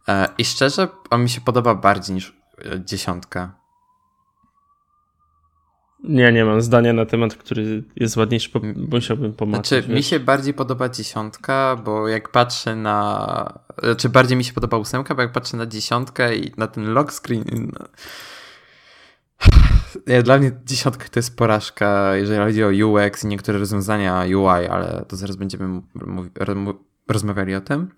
[0.07, 3.65] E, I szczerze, on mi się podoba bardziej niż e, dziesiątka.
[6.03, 8.59] Nie, nie mam zdania na temat, który jest ładniejszy, bo
[8.91, 9.67] musiałbym pomagać.
[9.67, 13.59] Znaczy, mi się bardziej podoba dziesiątka, bo jak patrzę na.
[13.83, 17.11] Znaczy, bardziej mi się podoba ósemka, bo jak patrzę na dziesiątkę i na ten lock
[17.13, 17.71] screen.
[20.07, 24.67] Nie, dla mnie dziesiątka to jest porażka, jeżeli chodzi o UX i niektóre rozwiązania UI,
[24.67, 25.81] ale to zaraz będziemy
[27.07, 27.91] rozmawiali o tym.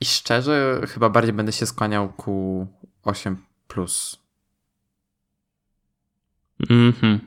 [0.00, 2.66] I szczerze, chyba bardziej będę się skłaniał ku
[3.02, 3.36] 8
[3.68, 4.18] plus.
[6.70, 7.20] Mhm.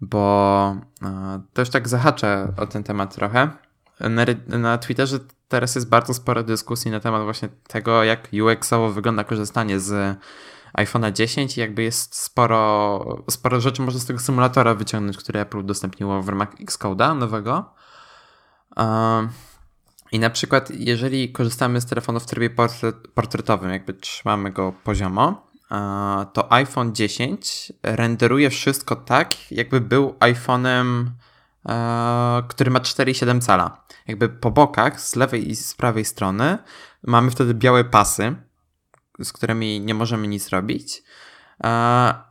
[0.00, 0.76] Bo
[1.52, 3.50] to już tak zahaczę o ten temat trochę.
[4.00, 4.24] Na,
[4.58, 9.80] na Twitterze teraz jest bardzo sporo dyskusji na temat właśnie tego, jak UX-owo wygląda korzystanie
[9.80, 10.18] z
[10.78, 15.58] iPhone'a 10 i jakby jest sporo, sporo rzeczy można z tego symulatora wyciągnąć, który Apple
[15.58, 17.74] udostępniło w ramach Xcode'a nowego.
[20.12, 22.50] I na przykład, jeżeli korzystamy z telefonu w trybie
[23.14, 25.46] portretowym, jakby trzymamy go poziomo,
[26.32, 31.04] to iPhone 10 renderuje wszystko tak, jakby był iPhone'em,
[32.48, 33.84] który ma 4,7 cala.
[34.06, 36.58] Jakby po bokach, z lewej i z prawej strony,
[37.02, 38.36] mamy wtedy białe pasy,
[39.20, 41.02] z którymi nie możemy nic robić.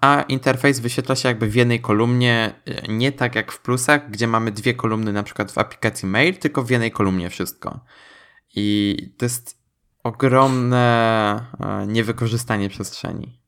[0.01, 2.53] A interfejs wyświetla się jakby w jednej kolumnie,
[2.89, 6.63] nie tak jak w plusach, gdzie mamy dwie kolumny, na przykład w aplikacji mail, tylko
[6.63, 7.79] w jednej kolumnie wszystko.
[8.55, 9.61] I to jest
[10.03, 11.45] ogromne
[11.87, 13.39] niewykorzystanie przestrzeni.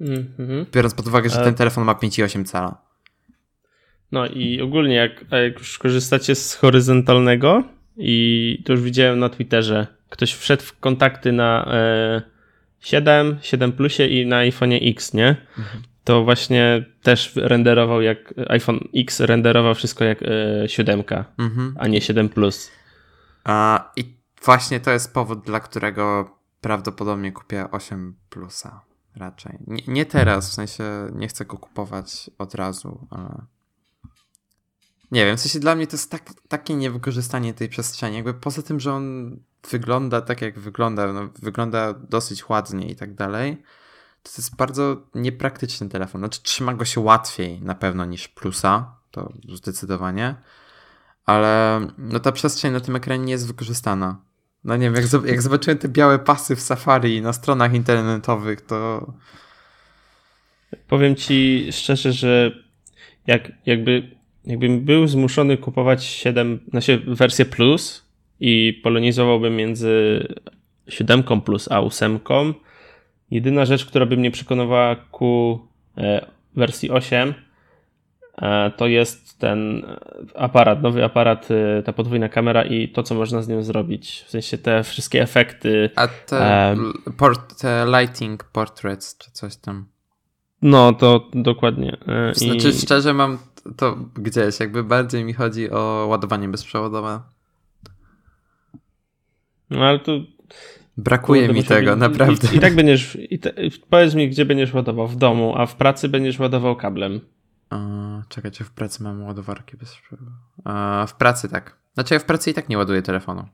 [0.00, 0.66] Mm-hmm.
[0.72, 2.82] Biorąc pod uwagę, że ten telefon ma 5,8 cala.
[4.12, 7.64] No i ogólnie, jak, jak już korzystacie z horyzontalnego,
[7.96, 12.22] i to już widziałem na Twitterze, ktoś wszedł w kontakty na e,
[12.80, 15.28] 7, 7 Plusie i na iPhone X, nie?
[15.58, 15.82] Mhm.
[16.04, 21.02] To właśnie też renderował jak iPhone X renderował wszystko jak e, 7,
[21.38, 21.74] mhm.
[21.78, 22.70] a nie 7 Plus.
[23.44, 28.80] A, I właśnie to jest powód, dla którego prawdopodobnie kupię 8 Plusa
[29.16, 29.58] raczej.
[29.66, 33.42] Nie, nie teraz, w sensie nie chcę go kupować od razu, ale
[35.10, 38.16] nie wiem, w sensie dla mnie to jest tak, takie niewykorzystanie tej przestrzeni.
[38.16, 39.36] Jakby poza tym, że on
[39.70, 43.62] wygląda tak, jak wygląda, no, wygląda dosyć ładnie i tak dalej,
[44.22, 46.20] to, jest bardzo niepraktyczny telefon.
[46.20, 50.34] Znaczy, trzyma go się łatwiej na pewno niż plusa, to zdecydowanie,
[51.26, 54.20] ale no, ta przestrzeń na tym ekranie nie jest wykorzystana.
[54.64, 59.12] No nie wiem, jak, jak zobaczyłem te białe pasy w Safari na stronach internetowych, to.
[60.88, 62.52] Powiem ci szczerze, że
[63.26, 64.18] jak, jakby
[64.48, 68.07] jakbym był zmuszony kupować 7, znaczy wersję plus
[68.40, 70.26] i polonizowałbym między
[70.88, 72.18] 7 plus a 8,
[73.30, 75.60] jedyna rzecz, która by mnie przekonywała ku
[75.96, 77.34] e, wersji 8
[78.42, 79.86] e, to jest ten
[80.34, 84.24] aparat, nowy aparat, e, ta podwójna kamera i to, co można z nią zrobić.
[84.26, 85.90] W sensie te wszystkie efekty.
[85.96, 86.76] A te,
[87.16, 89.86] port, te lighting portraits, czy coś tam.
[90.62, 91.96] No, to dokładnie.
[92.32, 92.72] Znaczy, I...
[92.72, 93.38] szczerze mam
[93.76, 97.20] to gdzieś, jakby bardziej mi chodzi o ładowanie bezprzewodowe.
[99.70, 100.12] No ale to.
[100.96, 102.48] Brakuje mi tego, naprawdę.
[102.52, 103.18] I, I, tak będziesz.
[103.30, 103.52] I te,
[103.90, 105.08] powiedz mi, gdzie będziesz ładował?
[105.08, 107.20] W domu, a w pracy będziesz ładował kablem.
[108.28, 110.36] czekajcie, w pracy mam ładowarki bezprzewodowe.
[111.08, 111.76] w pracy tak.
[111.94, 113.48] Znaczy, ja w pracy i tak nie ładuję telefonu.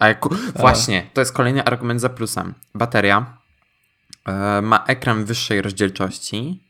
[0.00, 0.24] A jak,
[0.56, 2.54] właśnie, to jest kolejny argument za plusem.
[2.74, 3.38] Bateria
[4.26, 6.68] e, ma ekran wyższej rozdzielczości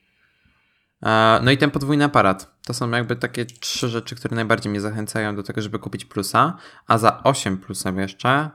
[1.02, 2.58] E, no i ten podwójny aparat.
[2.66, 6.56] To są jakby takie trzy rzeczy, które najbardziej mnie zachęcają do tego, żeby kupić plusa.
[6.87, 8.50] A za 8 plusem jeszcze,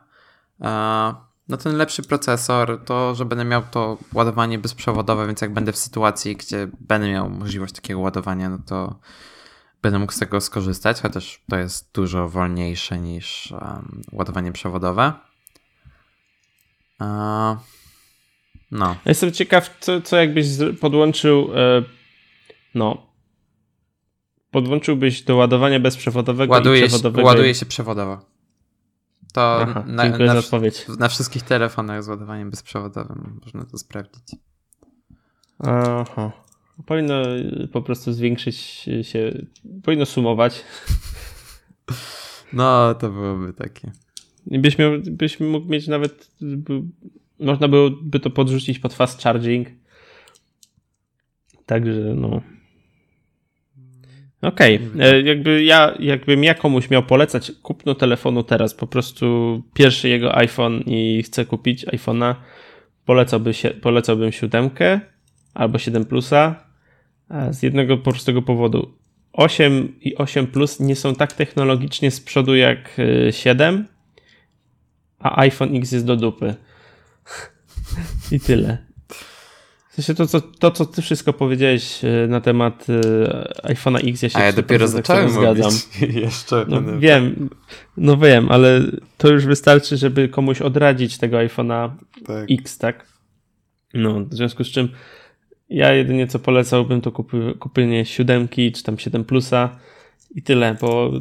[1.49, 5.77] no ten lepszy procesor, to, że będę miał to ładowanie bezprzewodowe, więc jak będę w
[5.77, 8.99] sytuacji, gdzie będę miał możliwość takiego ładowania, no to
[9.81, 15.13] będę mógł z tego skorzystać, chociaż to jest dużo wolniejsze niż um, ładowanie przewodowe.
[16.99, 17.57] Uh,
[18.71, 18.95] no.
[19.05, 20.45] Jestem ciekaw, co, co jakbyś
[20.81, 21.49] podłączył
[22.75, 23.13] no.
[24.51, 27.27] Podłączyłbyś do ładowania bezprzewodowego i przewodowego.
[27.27, 28.32] Ładuje się przewodowo.
[29.33, 30.85] To Aha, na, dziękuję na, za odpowiedź.
[30.99, 34.35] Na wszystkich telefonach z ładowaniem bezprzewodowym można to sprawdzić.
[35.59, 36.31] Aha.
[36.85, 37.23] Powinno
[37.71, 38.55] po prostu zwiększyć
[39.01, 39.45] się,
[39.83, 40.63] powinno sumować.
[42.53, 43.91] No, to byłoby takie.
[44.45, 46.31] Byś, miał, byś mógł mieć nawet,
[47.39, 49.67] można byłoby to podrzucić pod fast charging.
[51.65, 52.41] Także no,
[54.43, 55.11] Okej, okay.
[55.11, 60.37] E, jakby ja, jakbym ja komuś miał polecać kupno telefonu teraz, po prostu pierwszy jego
[60.37, 62.35] iPhone i chcę kupić iPhone'a,
[63.05, 64.99] polecałby się, polecałbym siódemkę
[65.53, 66.55] albo 7 Plusa
[67.51, 68.93] z jednego prostego powodu.
[69.33, 72.97] 8 i 8 Plus nie są tak technologicznie z przodu jak
[73.31, 73.83] 7, e,
[75.19, 76.55] a iPhone X jest do dupy.
[78.31, 78.92] I tyle.
[79.93, 84.21] W sensie to, co, to, co ty wszystko powiedziałeś e, na temat e, iPhone'a X,
[84.21, 85.71] ja się A ja dopiero zacząłem zgadzam.
[86.21, 86.65] Jeszcze.
[86.67, 87.49] No, wiem,
[87.97, 88.81] no wiem, ale
[89.17, 91.89] to już wystarczy, żeby komuś odradzić tego iPhone'a
[92.25, 92.51] tak.
[92.51, 93.07] X, tak?
[93.93, 94.89] No, w związku z czym
[95.69, 99.79] ja jedynie co polecałbym to kupy, kupienie 7 czy tam 7 plusa
[100.35, 101.11] i tyle, bo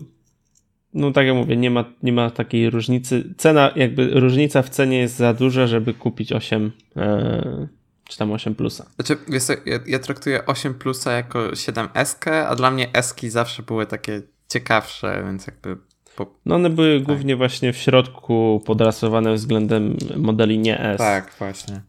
[0.95, 3.35] no tak jak mówię, nie ma, nie ma takiej różnicy.
[3.37, 7.69] Cena, jakby różnica w cenie jest za duża, żeby kupić 8 e,
[8.13, 8.87] czy tam 8 plusa.
[8.95, 13.63] Znaczy, wiesz, ja, ja traktuję 8 plusa jako 7 SK, a dla mnie Eski zawsze
[13.63, 15.77] były takie ciekawsze, więc jakby.
[16.17, 16.27] Po...
[16.47, 17.07] No one były tak.
[17.07, 20.99] głównie właśnie w środku podrasowane względem modeli nie S.
[20.99, 21.83] Tak, właśnie.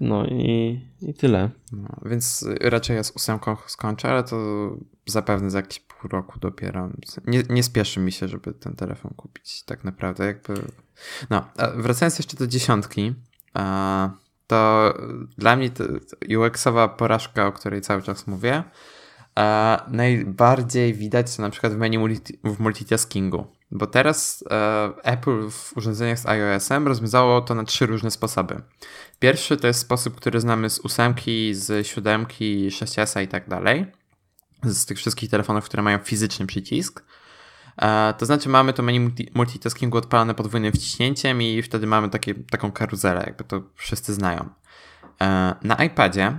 [0.00, 1.50] No i, i tyle.
[1.72, 4.70] No, więc raczej ja z ósemką skończę, ale to
[5.06, 6.90] zapewne za jakiś pół roku dopiero.
[7.26, 10.26] Nie, nie spieszy mi się, żeby ten telefon kupić tak naprawdę.
[10.26, 10.54] Jakby...
[11.30, 11.44] No,
[11.76, 13.14] wracając jeszcze do dziesiątki,
[14.50, 14.94] to
[15.38, 15.70] dla mnie
[16.38, 18.62] UX-owa porażka, o której cały czas mówię,
[19.88, 23.46] najbardziej widać to na przykład w menu multi, w multitaskingu.
[23.70, 28.62] Bo teraz e, Apple w urządzeniach z iOS-em rozwiązało to na trzy różne sposoby.
[29.18, 33.86] Pierwszy to jest sposób, który znamy z ósemki, z siódemki, 6S i tak dalej.
[34.64, 37.04] Z tych wszystkich telefonów, które mają fizyczny przycisk.
[37.80, 42.72] E, to znaczy mamy to menu multitaskingu odpalane podwójnym wciśnięciem i wtedy mamy takie, taką
[42.72, 44.48] karuzelę, jakby to wszyscy znają.
[45.20, 46.38] E, na iPadzie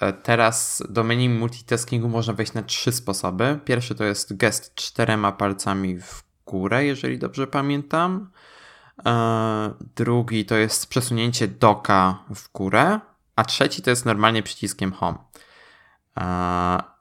[0.00, 3.60] e, teraz do menu multitaskingu można wejść na trzy sposoby.
[3.64, 8.30] Pierwszy to jest gest czterema palcami w górę, jeżeli dobrze pamiętam.
[9.96, 13.00] Drugi to jest przesunięcie doka w górę,
[13.36, 15.18] a trzeci to jest normalnie przyciskiem home.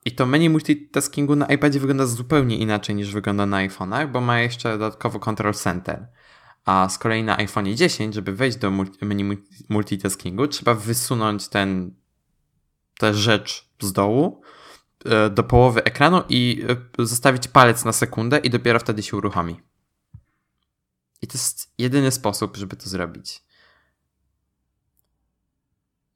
[0.05, 4.39] I to menu multitaskingu na iPadzie wygląda zupełnie inaczej niż wygląda na iPhone'ach, bo ma
[4.39, 6.07] jeszcze dodatkowo Control Center.
[6.65, 9.37] A z kolei na iPhone 10, żeby wejść do menu
[9.69, 11.95] multitaskingu, trzeba wysunąć ten,
[12.99, 14.41] tę rzecz z dołu
[15.05, 16.65] e, do połowy ekranu i
[16.99, 19.61] e, zostawić palec na sekundę i dopiero wtedy się uruchomi.
[21.21, 23.43] I to jest jedyny sposób, żeby to zrobić.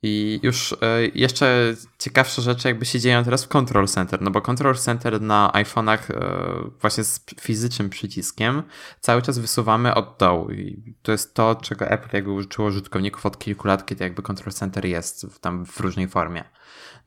[0.08, 0.78] I już e,
[1.16, 5.52] jeszcze ciekawsze rzeczy jakby się dzieją teraz w Control Center, no bo Control Center na
[5.54, 8.64] iPhone'ach e, właśnie z fizycznym przyciskiem
[9.00, 13.40] cały czas wysuwamy od dołu i to jest to, czego Apple jakby użyczyło użytkowników od
[13.40, 16.44] kilku lat, kiedy jakby Control Center jest tam w różnej formie.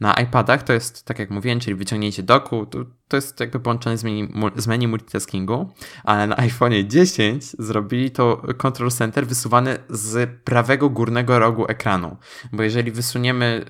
[0.01, 3.99] Na iPadach to jest, tak jak mówiłem, czyli wyciągnięcie doku, to, to jest jakby połączone
[3.99, 5.73] z menu, z menu multitaskingu,
[6.05, 12.17] ale na iPhone 10 zrobili to Control Center wysuwany z prawego górnego rogu ekranu.
[12.53, 13.65] Bo jeżeli wysuniemy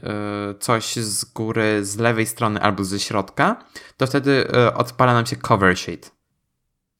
[0.54, 3.64] y, coś z góry, z lewej strony albo ze środka,
[3.96, 6.12] to wtedy y, odpala nam się cover sheet.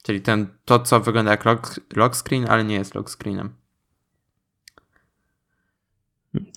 [0.02, 3.54] Czyli ten, to, co wygląda jak lock, lock screen, ale nie jest lock screenem.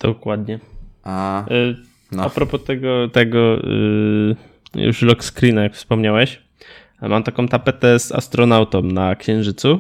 [0.01, 0.59] Dokładnie.
[1.03, 1.45] A...
[1.51, 2.23] Y no.
[2.23, 3.55] A propos tego, tego
[4.75, 6.41] yy, już lock screena, jak wspomniałeś,
[7.01, 9.79] mam taką tapetę z astronautą na Księżycu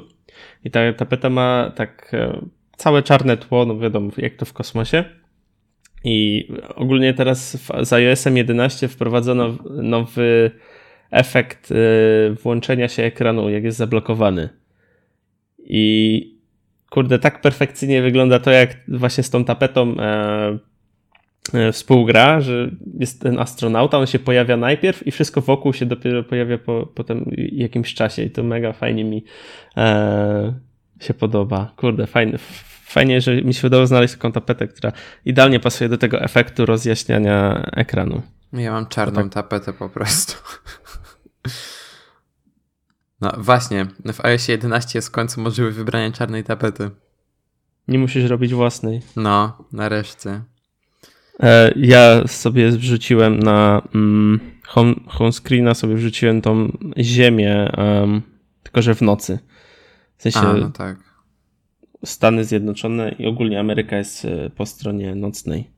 [0.63, 2.41] i ta tapeta ma tak e,
[2.77, 5.03] całe czarne tło, no wiadomo, jak to w kosmosie.
[6.03, 10.51] I ogólnie teraz w, z iOS-em 11 wprowadzono nowy
[11.11, 11.75] efekt y,
[12.43, 14.49] włączenia się ekranu, jak jest zablokowany.
[15.59, 16.35] I
[16.89, 20.57] kurde, tak perfekcyjnie wygląda to, jak właśnie z tą tapetą e,
[21.71, 26.57] współgra, że jest ten astronauta, on się pojawia najpierw i wszystko wokół się dopiero pojawia
[26.57, 29.23] po, po tym jakimś czasie i to mega fajnie mi
[29.77, 30.53] e,
[30.99, 31.73] się podoba.
[31.75, 32.37] Kurde, fajnie,
[32.85, 34.91] fajnie, że mi się udało znaleźć taką tapetę, która
[35.25, 38.21] idealnie pasuje do tego efektu rozjaśniania ekranu.
[38.53, 39.33] Ja mam czarną tak...
[39.33, 40.33] tapetę po prostu.
[43.21, 46.89] No właśnie, w iOS 11 jest w końcu możliwe wybranie czarnej tapety.
[47.87, 49.01] Nie musisz robić własnej.
[49.15, 50.41] No, nareszcie.
[51.41, 58.21] E, ja sobie wrzuciłem na mm, home, home screena sobie wrzuciłem tą ziemię, um,
[58.63, 59.39] tylko że w nocy.
[60.17, 60.97] W sensie A, no tak.
[62.05, 65.71] Stany Zjednoczone i ogólnie Ameryka jest e, po stronie nocnej.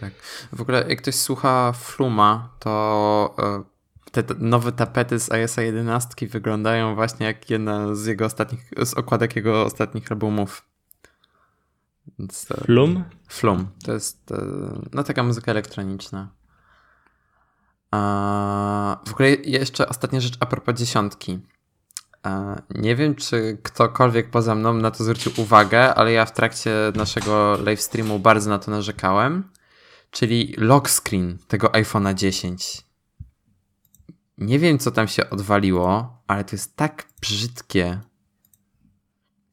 [0.00, 0.12] Tak.
[0.52, 6.94] W ogóle jak ktoś słucha Fluma, to e, te nowe tapety z iOS 11 wyglądają
[6.94, 10.69] właśnie jak jedna z jego ostatnich, z okładek jego ostatnich albumów.
[12.64, 13.04] Flum?
[13.28, 13.68] Flum.
[13.84, 14.44] To jest e,
[14.92, 16.28] no taka muzyka elektroniczna.
[17.90, 21.38] A, w ogóle jeszcze ostatnia rzecz a propos dziesiątki.
[22.22, 26.92] A, nie wiem, czy ktokolwiek poza mną na to zwrócił uwagę, ale ja w trakcie
[26.94, 29.50] naszego live streamu bardzo na to narzekałem.
[30.10, 32.86] Czyli lock screen tego iPhone'a 10.
[34.38, 38.00] Nie wiem, co tam się odwaliło, ale to jest tak brzydkie.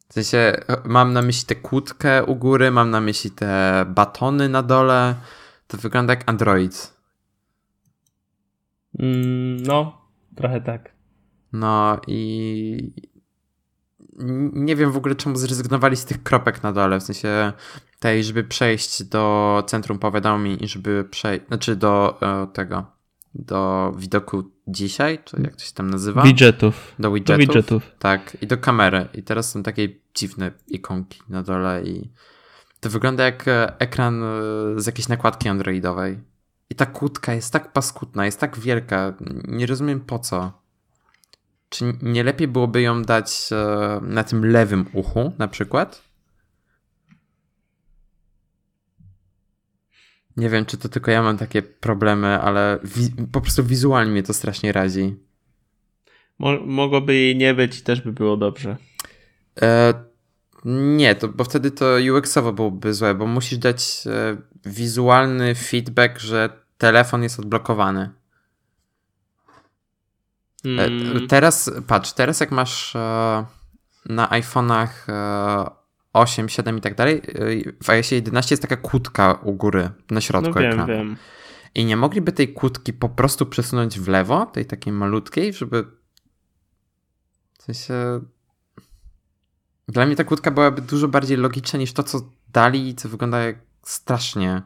[0.10, 4.64] W sensie mam na myśli tę kłódkę u góry, mam na myśli te batony na
[4.64, 5.16] dole.
[5.68, 6.93] To wygląda jak Android.
[8.99, 10.01] Mm, no,
[10.36, 10.91] trochę tak.
[11.53, 12.93] No i
[14.53, 17.53] nie wiem w ogóle czemu zrezygnowali z tych kropek na dole, w sensie
[17.99, 22.97] tej, żeby przejść do centrum powiadomień i żeby przejść, znaczy do e, tego,
[23.36, 26.24] do widoku dzisiaj, czy jak to się tam nazywa?
[26.24, 26.96] Widgetów.
[27.00, 27.46] Do widgetów.
[27.46, 27.92] Do widgetów.
[28.00, 29.08] Tak, i do kamery.
[29.14, 32.10] I teraz są takie dziwne ikonki na dole i
[32.80, 34.28] to wygląda jak e, ekran e,
[34.76, 36.20] z jakiejś nakładki androidowej.
[36.70, 39.14] I ta kłódka jest tak paskudna, jest tak wielka.
[39.48, 40.62] Nie rozumiem po co.
[41.70, 46.07] Czy nie lepiej byłoby ją dać e, na tym lewym uchu, na przykład?
[50.38, 52.80] Nie wiem, czy to tylko ja mam takie problemy, ale
[53.32, 55.16] po prostu wizualnie mnie to strasznie razi.
[56.40, 58.78] Mo mogłoby jej nie być i też by było dobrze.
[59.62, 59.94] E,
[60.66, 66.50] nie, to, bo wtedy to UX-owo byłoby złe, bo musisz dać e, wizualny feedback, że
[66.78, 68.10] telefon jest odblokowany.
[70.66, 71.28] Mm.
[71.28, 73.46] Teraz, patrz, teraz jak masz e,
[74.06, 74.88] na iPhone'ach
[76.18, 77.22] 8, 7 i tak dalej,
[77.84, 80.93] w iOSie 11 jest taka kłódka u góry, na środku no wiem, ekranu.
[80.93, 81.18] Wiem.
[81.76, 85.86] I nie mogliby tej kłódki po prostu przesunąć w lewo, tej takiej malutkiej, żeby
[87.59, 88.22] w sensie
[89.88, 92.22] dla mnie ta kłódka byłaby dużo bardziej logiczna niż to, co
[92.53, 94.61] dali i co wygląda jak strasznie.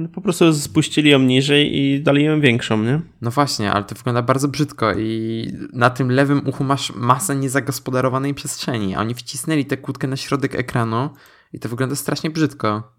[0.00, 3.00] No po prostu spuścili ją niżej i dali ją większą, nie?
[3.20, 8.34] No właśnie, ale to wygląda bardzo brzydko i na tym lewym uchu masz masę niezagospodarowanej
[8.34, 11.10] przestrzeni, a oni wcisnęli tę kłódkę na środek ekranu
[11.52, 12.92] i to wygląda strasznie brzydko.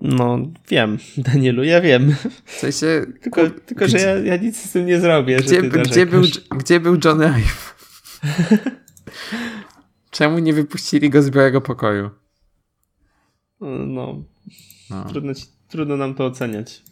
[0.00, 0.38] No,
[0.68, 2.14] wiem, Danielu, ja wiem.
[2.44, 3.06] W sensie...
[3.22, 5.36] tylko, tylko że ja, ja, nic z tym nie zrobię.
[5.36, 6.22] Gdzie, gdzie, był,
[6.56, 7.74] gdzie był Johnny Ive?
[10.10, 12.10] Czemu nie wypuścili go z białego pokoju?
[13.86, 14.22] No,
[14.90, 15.04] no.
[15.04, 15.32] Trudno,
[15.68, 16.82] trudno nam to oceniać.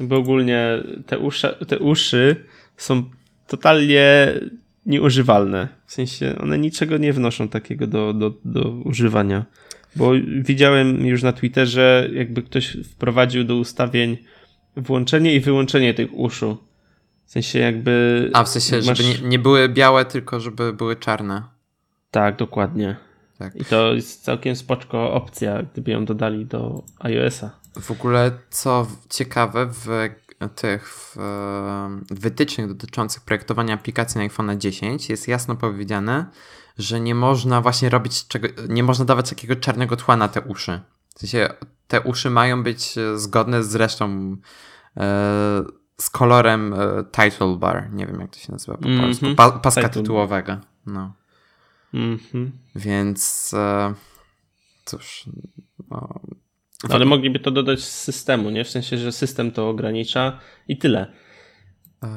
[0.00, 2.44] Bo ogólnie te uszy, te uszy
[2.76, 3.02] są
[3.46, 4.34] totalnie
[4.86, 5.68] nieużywalne.
[5.86, 9.44] W sensie one niczego nie wnoszą takiego do, do, do używania.
[9.96, 14.18] Bo widziałem już na Twitterze, jakby ktoś wprowadził do ustawień
[14.76, 16.58] włączenie i wyłączenie tych uszu.
[17.24, 18.30] W sensie jakby.
[18.32, 18.98] A w sensie, masz...
[18.98, 21.42] żeby nie, nie były białe, tylko żeby były czarne.
[22.10, 22.96] Tak, dokładnie.
[23.40, 23.56] Tak.
[23.56, 27.50] I to jest całkiem spoczko opcja, gdyby ją dodali do iOS-a.
[27.80, 29.88] W ogóle, co ciekawe, w
[30.48, 31.16] tych w
[32.10, 36.26] wytycznych dotyczących projektowania aplikacji na iPhone 10 jest jasno powiedziane,
[36.78, 40.80] że nie można właśnie robić czego, nie można dawać takiego czarnego tła na te uszy.
[41.14, 41.48] W sensie
[41.88, 44.36] te uszy mają być zgodne z resztą
[44.96, 45.62] e,
[46.00, 47.92] z kolorem e, title bar.
[47.92, 49.02] Nie wiem jak to się nazywa po mm -hmm.
[49.02, 49.26] polsku.
[49.36, 50.56] Pa, paska tytułowego.
[50.86, 51.19] No.
[51.94, 52.52] Mhm.
[52.76, 53.94] Więc e,
[54.84, 55.24] cóż.
[55.90, 56.20] No,
[56.88, 58.64] ale mogliby to dodać z systemu, nie?
[58.64, 60.38] W sensie, że system to ogranicza
[60.68, 61.12] i tyle.
[62.02, 62.08] E,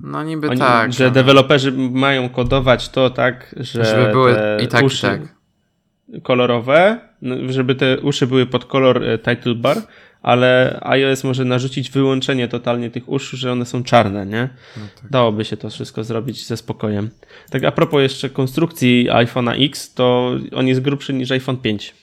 [0.00, 0.92] no niby Oni, tak.
[0.92, 6.22] Że deweloperzy mają kodować to tak, że żeby były i tak, uszy i tak.
[6.22, 9.76] kolorowe, no, żeby te uszy były pod kolor e, title bar,
[10.22, 14.48] ale iOS może narzucić wyłączenie totalnie tych uszu, że one są czarne, nie?
[14.76, 15.10] No tak.
[15.10, 17.10] Dałoby się to wszystko zrobić ze spokojem.
[17.50, 21.94] Tak a propos jeszcze konstrukcji iPhone'a X, to on jest grubszy niż iPhone 5.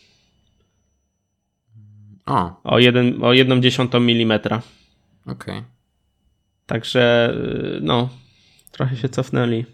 [2.26, 2.62] O.
[2.64, 4.62] O, jeden, o jedną dziesiątą milimetra.
[5.26, 5.58] Okej.
[5.58, 5.64] Okay.
[6.66, 7.34] Także,
[7.78, 8.10] y, no,
[8.72, 9.66] trochę się cofnęli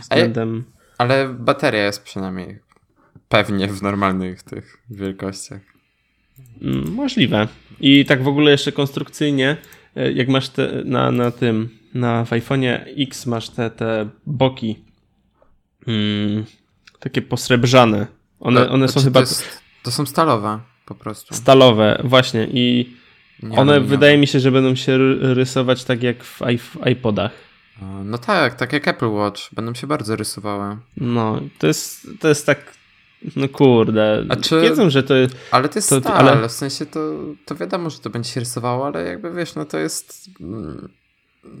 [0.00, 0.64] względem...
[0.98, 2.58] Ale bateria jest przynajmniej
[3.28, 5.75] pewnie w normalnych tych wielkościach.
[6.62, 7.48] Mm, możliwe.
[7.80, 9.56] I tak w ogóle jeszcze konstrukcyjnie,
[9.96, 14.78] e, jak masz te, na, na tym, na w iPhone'ie X masz te, te boki
[15.86, 16.44] mm,
[17.00, 18.06] takie posrebrzane.
[18.40, 19.20] One, one są znaczy, chyba...
[19.20, 21.34] To, jest, to, są stalowe po prostu.
[21.34, 22.96] Stalowe, właśnie i
[23.42, 27.32] nie one wydaje mi się, że będą się rysować tak jak w, w iPodach.
[28.04, 29.54] No tak, tak jak Apple Watch.
[29.54, 30.76] Będą się bardzo rysowały.
[30.96, 32.74] No, to jest, to jest tak
[33.36, 34.60] no kurde, A czy...
[34.60, 35.14] wiedzą, że to
[35.50, 36.48] Ale to jest to, stal, ale...
[36.48, 37.00] w sensie to,
[37.44, 40.30] to wiadomo, że to będzie się rysowało, ale jakby wiesz, no to jest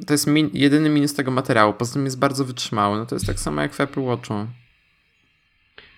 [0.06, 3.26] to jest min, jedyny minus tego materiału, poza tym jest bardzo wytrzymały, no to jest
[3.26, 4.34] tak samo jak w Apple Watchu.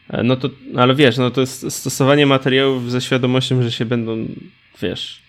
[0.09, 4.27] E, no to, ale wiesz, no to jest stosowanie materiałów ze świadomością, że się będą,
[4.83, 5.29] wiesz...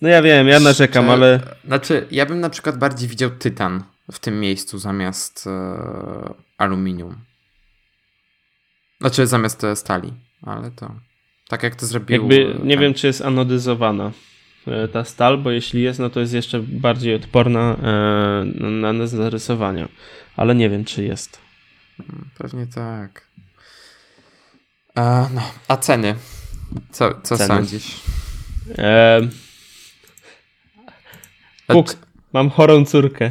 [0.00, 1.40] No ja wiem, ja narzekam, Czy, ale...
[1.64, 3.82] Znaczy, ja bym na przykład bardziej widział tytan
[4.12, 7.27] w tym miejscu zamiast e, aluminium.
[9.00, 10.94] Znaczy zamiast stali, ale to
[11.48, 12.16] tak jak to zrobił.
[12.16, 14.12] Jakby nie wiem, czy jest anodyzowana
[14.66, 19.88] e, ta stal, bo jeśli jest, no to jest jeszcze bardziej odporna e, na zarysowania,
[20.36, 21.38] ale nie wiem, czy jest.
[21.96, 23.28] Hmm, pewnie tak.
[24.94, 26.14] A, no, a ceny?
[26.90, 27.48] Co, co ceny.
[27.48, 28.00] sądzisz?
[28.78, 29.20] E...
[31.66, 31.96] Puk,
[32.32, 33.30] mam chorą córkę.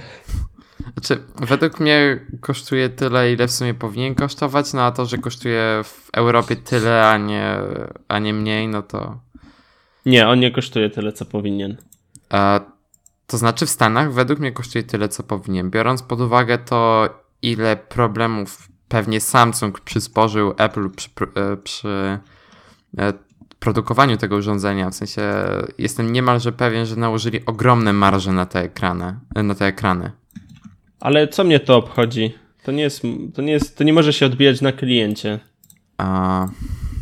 [0.98, 5.82] Znaczy, według mnie kosztuje tyle, ile w sumie powinien kosztować, no a to, że kosztuje
[5.84, 7.58] w Europie tyle, a nie,
[8.08, 9.20] a nie mniej, no to...
[10.06, 11.78] Nie, on nie kosztuje tyle, co powinien.
[12.30, 12.60] A,
[13.28, 15.70] to znaczy w Stanach według mnie kosztuje tyle, co powinien.
[15.70, 17.10] Biorąc pod uwagę to,
[17.42, 22.20] ile problemów pewnie Samsung przysporzył Apple przy, e, przy
[22.98, 23.14] e,
[23.60, 24.90] produkowaniu tego urządzenia.
[24.90, 25.22] W sensie
[25.78, 29.20] jestem niemalże pewien, że nałożyli ogromne marże na te ekrany.
[29.36, 30.12] Na te ekrany.
[31.00, 32.34] Ale co mnie to obchodzi?
[32.64, 33.02] To nie jest,
[33.34, 35.40] to nie jest, to nie może się odbijać na kliencie.
[35.98, 36.48] A,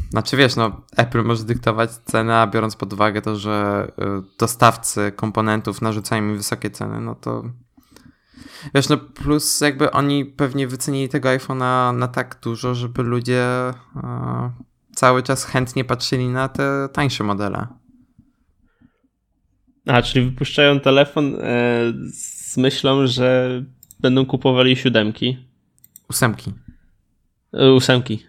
[0.10, 5.12] znaczy wiesz, no Apple może dyktować cenę, a biorąc pod uwagę to, że y, dostawcy
[5.16, 7.44] komponentów narzucają mi wysokie ceny, no to
[8.76, 13.46] wiesz, no plus jakby oni pewnie wycenili tego iPhone'a na tak dużo, żeby ludzie
[14.96, 17.68] cały czas chętnie patrzyli na te tańsze modele.
[19.88, 21.40] A, czyli wypuszczają telefon e,
[22.14, 23.64] z myślą, że
[24.00, 25.38] będą kupowali siódemki.
[26.10, 26.54] Ósemki.
[27.54, 28.26] E, ósemki.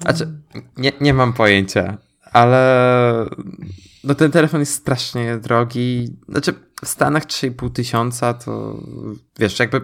[0.00, 0.28] Znaczy,
[0.76, 1.98] nie, nie mam pojęcia,
[2.32, 3.26] ale
[4.04, 6.16] no ten telefon jest strasznie drogi.
[6.28, 6.54] Znaczy,
[6.84, 8.82] w Stanach 3,5 tysiąca to
[9.38, 9.80] wiesz, jakby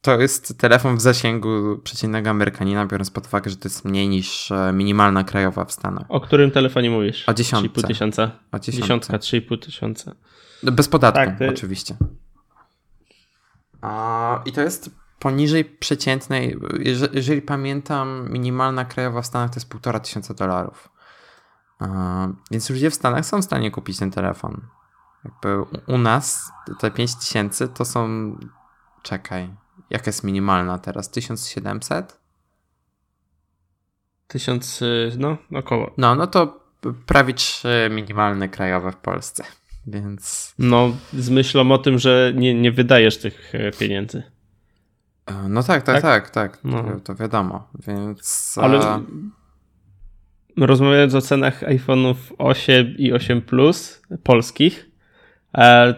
[0.00, 4.50] to jest telefon w zasięgu przeciętnego Amerykanina, biorąc pod uwagę, że to jest mniej niż
[4.50, 6.04] e, minimalna krajowa w Stanach.
[6.08, 7.28] O którym telefonie mówisz?
[7.28, 7.80] O dziesiątce.
[7.80, 8.30] 3,5 tysiąca.
[8.52, 8.82] O dziesiątce.
[8.82, 10.14] Dziesiątka, 3,5 tysiąca.
[10.62, 11.94] No, bez podatku, tak, oczywiście.
[14.44, 16.58] I to jest poniżej przeciętnej,
[17.12, 20.88] jeżeli, pamiętam, minimalna krajowa w Stanach to jest półtora tysiąca dolarów.
[22.50, 24.60] Więc ludzie w Stanach są w stanie kupić ten telefon.
[25.24, 28.36] Jakby u nas te 5 tysięcy to są.
[29.02, 29.54] Czekaj.
[29.90, 31.10] Jaka jest minimalna teraz?
[31.10, 32.20] 1700?
[34.28, 34.80] 1000,
[35.18, 35.90] no około.
[35.96, 36.60] No, no to
[37.06, 39.44] prawie 3 minimalne krajowe w Polsce.
[39.90, 40.54] Więc.
[40.58, 44.22] No, z myślą o tym, że nie, nie wydajesz tych e, pieniędzy.
[45.26, 46.30] E, no tak, tak, tak, tak.
[46.30, 46.64] tak.
[46.64, 46.82] No.
[46.82, 47.70] To, to, wiadomo.
[47.86, 48.54] Więc.
[48.62, 49.02] Ale
[50.56, 54.90] rozmawiając o cenach iPhone'ów 8 i 8 Plus polskich,
[55.58, 55.94] e,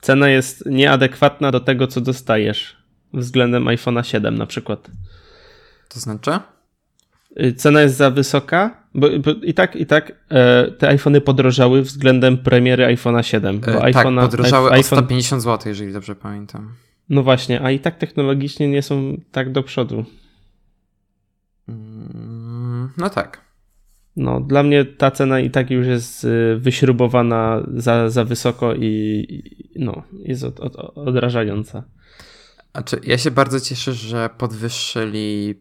[0.00, 2.76] cena jest nieadekwatna do tego, co dostajesz
[3.14, 4.90] względem iPhone'a 7 na przykład.
[5.88, 6.30] To znaczy?
[7.40, 11.82] Y, cena jest za wysoka, bo, bo i tak, i tak e, te iPhony podrożały
[11.82, 13.60] względem premiery iPhone'a 7.
[13.60, 14.98] Bo e, tak, podrożały iPhone...
[14.98, 16.72] o 150 zł, jeżeli dobrze pamiętam.
[17.08, 20.04] No właśnie, a i tak technologicznie nie są tak do przodu.
[21.68, 23.46] Mm, no tak.
[24.16, 28.86] No, dla mnie ta cena i tak już jest y, wyśrubowana za, za wysoko i,
[29.74, 31.84] i no, jest od, od, odrażająca.
[32.72, 35.54] Znaczy, ja się bardzo cieszę, że podwyższyli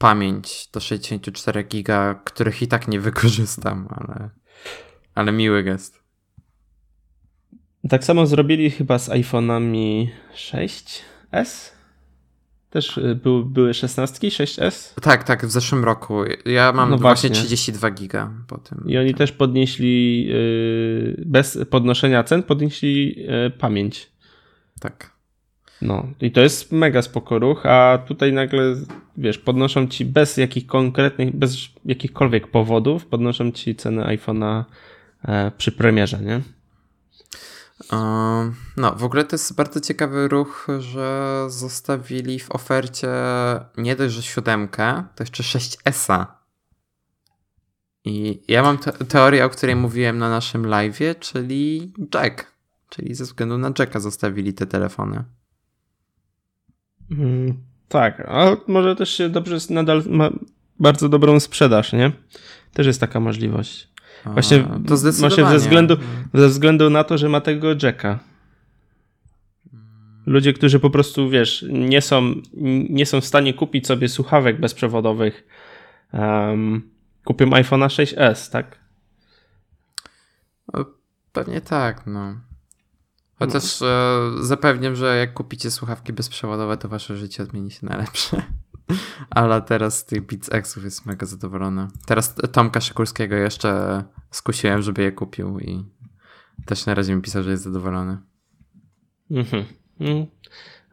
[0.00, 4.30] pamięć do 64 giga, których i tak nie wykorzystam, ale,
[5.14, 6.00] ale miły gest.
[7.88, 11.70] Tak samo zrobili chyba z iPhone'ami 6S.
[12.70, 15.00] Też y, był, były 16, 6S?
[15.00, 16.24] Tak, tak, w zeszłym roku.
[16.44, 18.84] Ja mam no właśnie 32 giga po tym.
[18.86, 24.12] I oni też podnieśli, yy, bez podnoszenia cen, podnieśli yy, pamięć.
[24.80, 25.19] Tak.
[25.82, 28.62] No, i to jest mega spoko ruch, a tutaj nagle,
[29.16, 34.64] wiesz, podnoszą ci bez jakich konkretnych, bez jakichkolwiek powodów, podnoszą ci cenę iPhone'a
[35.24, 36.40] e, przy premierze, nie?
[38.76, 43.08] No, w ogóle to jest bardzo ciekawy ruch, że zostawili w ofercie
[43.76, 46.26] nie dość, że siódemkę, to jeszcze 6S.
[48.04, 52.46] I ja mam te teorię, o której mówiłem na naszym live'ie, czyli jack.
[52.88, 55.24] Czyli ze względu na jacka zostawili te telefony.
[57.10, 57.54] Mm,
[57.88, 60.30] tak, ale może też się dobrze nadal ma
[60.80, 62.12] bardzo dobrą sprzedaż, nie?
[62.72, 63.90] Też jest taka możliwość.
[64.24, 65.96] Właśnie, to właśnie ze, względu,
[66.34, 68.18] ze względu na to, że ma tego Jacka.
[70.26, 72.34] Ludzie, którzy po prostu, wiesz, nie są,
[72.90, 75.46] nie są w stanie kupić sobie słuchawek bezprzewodowych,
[76.12, 76.90] um,
[77.24, 78.78] kupią iPhone'a 6s, tak?
[81.32, 82.49] Pewnie tak, no.
[83.40, 83.86] Chociaż no.
[83.86, 88.42] e, zapewniam, że jak kupicie słuchawki bezprzewodowe, to wasze życie odmieni się na lepsze.
[89.30, 91.88] Ale teraz z tych Beats Xów jest mega zadowolony.
[92.06, 95.84] Teraz Tomka Szykulskiego jeszcze skusiłem, żeby je kupił i
[96.66, 98.18] też na razie mi pisał, że jest zadowolony.
[99.30, 99.64] Mhm.
[100.00, 100.26] Mm.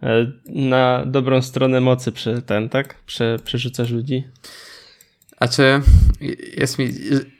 [0.03, 3.03] E, na dobrą stronę mocy przy ten, tak?
[3.05, 4.23] Prze, przerzucasz ludzi?
[5.39, 5.81] A czy
[6.57, 6.93] jest mi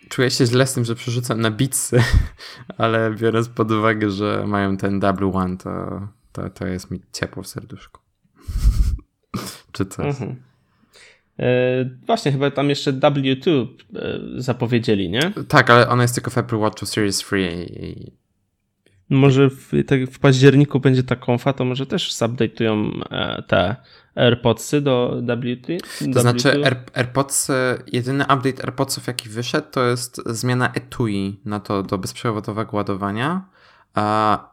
[0.10, 2.04] czuję się źle z tym, że przerzucam na bitsy,
[2.78, 6.02] ale biorąc pod uwagę, że mają ten double one, to,
[6.32, 8.02] to, to jest mi ciepło w serduszku.
[9.72, 10.06] Czy coś.
[10.06, 10.36] Mhm.
[11.40, 15.32] E, właśnie, chyba tam jeszcze W2 e, zapowiedzieli, nie?
[15.48, 18.12] Tak, ale ona jest tylko w Apple Watchu Series 3 i
[19.10, 23.76] Może w, tak w październiku będzie ta konfa, to może też zupdate'ują e, te
[24.16, 25.68] AirPodsy do WT?
[26.14, 27.52] To znaczy Air, AirPods,
[27.88, 33.46] jedyny update AirPodsów jaki wyszedł to jest zmiana etui na to do bezprzewodowego ładowania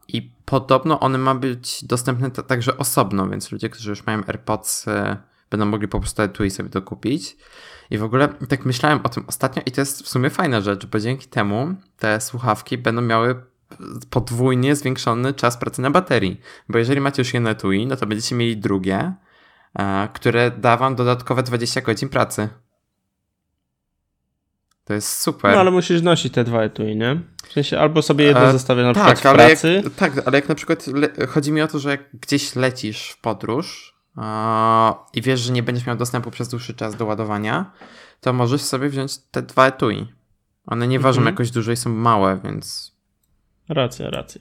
[0.08, 4.86] i podobno one ma być dostępne także osobno, więc ludzie, którzy już mają AirPods
[5.50, 7.36] będą mogli po prostu etui sobie dokupić.
[7.90, 10.86] I w ogóle tak myślałem o tym ostatnio i to jest w sumie fajna rzecz,
[10.86, 13.34] bo dzięki temu te słuchawki będą miały
[14.10, 16.40] podwójnie zwiększony czas pracy na baterii.
[16.68, 19.12] Bo jeżeli macie już jedno etui, no to będziecie mieli drugie,
[20.14, 22.48] które da wam dodatkowe 20 godzin pracy.
[24.84, 25.54] To jest super.
[25.54, 27.20] No ale musisz nosić te dwa etui, nie?
[27.48, 29.82] W sensie albo sobie jedno zostawię na tak, przykład w pracy.
[29.84, 30.86] Jak, tak, ale jak na przykład
[31.28, 33.94] chodzi mi o to, że jak gdzieś lecisz w podróż
[35.14, 37.72] i wiesz, że nie będziesz miał dostępu przez dłuższy czas do ładowania,
[38.20, 40.12] to możesz sobie wziąć te dwa etui.
[40.66, 41.34] One nie ważą mhm.
[41.34, 42.93] jakoś dużo i są małe, więc...
[43.68, 44.40] Racja, racja.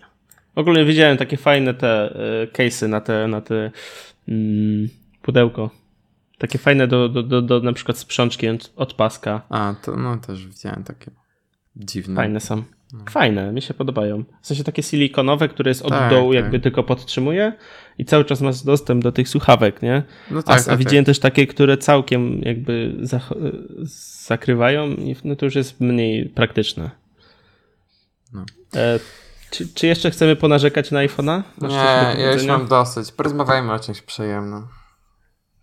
[0.55, 3.71] Ogólnie widziałem takie fajne te y, case'y na te, na te
[4.27, 4.89] mm,
[5.21, 5.69] pudełko.
[6.37, 9.41] Takie fajne do, do, do, do na przykład sprzączki od paska.
[9.49, 11.11] A, to no też widziałem takie
[11.75, 12.15] dziwne.
[12.15, 12.63] Fajne są.
[12.93, 12.99] No.
[13.09, 14.23] Fajne, mi się podobają.
[14.41, 16.43] W sensie takie silikonowe, które jest od tak, dołu, tak.
[16.43, 17.53] jakby tylko podtrzymuje
[17.97, 20.03] i cały czas masz dostęp do tych słuchawek, nie?
[20.31, 21.09] No tak, a, tak, a widziałem tak.
[21.09, 22.95] też takie, które całkiem jakby
[24.25, 27.02] zakrywają i no to już jest mniej praktyczne.
[28.75, 28.99] E,
[29.51, 31.41] czy, czy, jeszcze chcemy ponarzekać na iPhone'a?
[31.61, 33.11] Nie, ja już mam dosyć.
[33.11, 34.67] Porozmawiajmy o czymś przyjemnym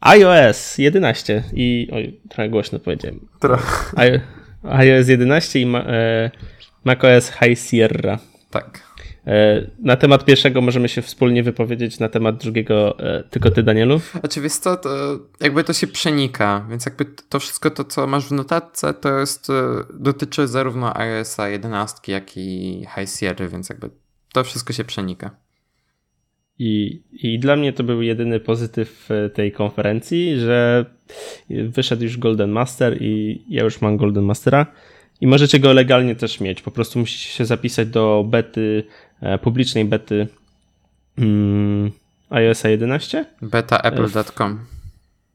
[0.01, 1.89] iOS 11 i.
[1.93, 3.29] Oj, trochę głośno powiedziałem.
[3.41, 4.21] Trochę.
[4.63, 6.31] iOS 11 i ma, e,
[6.85, 8.19] macOS High Sierra.
[8.51, 8.90] Tak.
[9.27, 14.01] E, na temat pierwszego możemy się wspólnie wypowiedzieć, na temat drugiego e, tylko ty, Danielu.
[14.23, 18.33] Oczywiście to, to jakby to się przenika, więc jakby to wszystko to, co masz w
[18.33, 19.53] notatce, to jest, e,
[19.95, 23.91] dotyczy zarówno iOS 11, jak i High Sierra, więc jakby
[24.33, 25.31] to wszystko się przenika.
[26.59, 30.85] I, I dla mnie to był jedyny pozytyw tej konferencji, że
[31.51, 34.67] wyszedł już Golden Master i ja już mam Golden Mastera
[35.21, 36.63] i możecie go legalnie też mieć.
[36.63, 38.85] Po prostu musicie się zapisać do bety,
[39.43, 40.27] publicznej bety
[41.19, 41.91] mm,
[42.31, 43.25] iOS 11.
[43.43, 44.67] betaapple.com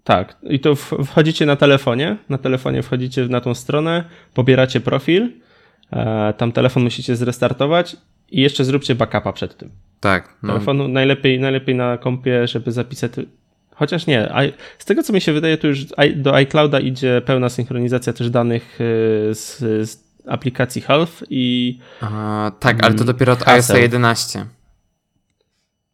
[0.05, 5.29] tak, i to wchodzicie na telefonie, na telefonie wchodzicie na tą stronę, pobieracie profil,
[5.93, 7.97] e, tam telefon musicie zrestartować
[8.31, 9.69] i jeszcze zróbcie backupa przed tym.
[9.99, 10.33] Tak.
[10.43, 10.53] No.
[10.53, 13.11] Telefonu najlepiej, najlepiej na kompie, żeby zapisać.
[13.75, 14.33] Chociaż nie,
[14.77, 18.81] z tego co mi się wydaje, to już do iClouda idzie pełna synchronizacja też danych
[18.81, 19.57] y, z,
[19.89, 21.77] z aplikacji Health i.
[22.01, 24.45] A, tak, ale to mm, dopiero od iOS 11.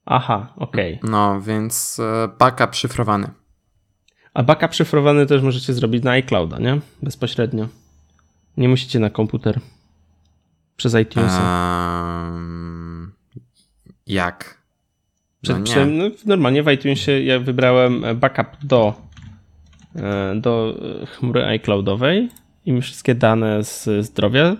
[0.05, 0.95] Aha, okej.
[0.95, 1.11] Okay.
[1.11, 3.27] No, więc e, backup szyfrowany.
[4.33, 6.79] A backup szyfrowany też możecie zrobić na iClouda, nie?
[7.01, 7.67] Bezpośrednio.
[8.57, 9.59] Nie musicie na komputer.
[10.77, 11.33] Przez iTunes.
[11.33, 13.13] Um,
[14.07, 14.61] jak?
[15.49, 18.93] No Przed, no normalnie w iTunesie ja wybrałem backup do,
[19.95, 22.29] e, do chmury iCloudowej
[22.65, 24.57] i mi wszystkie dane z zdrowia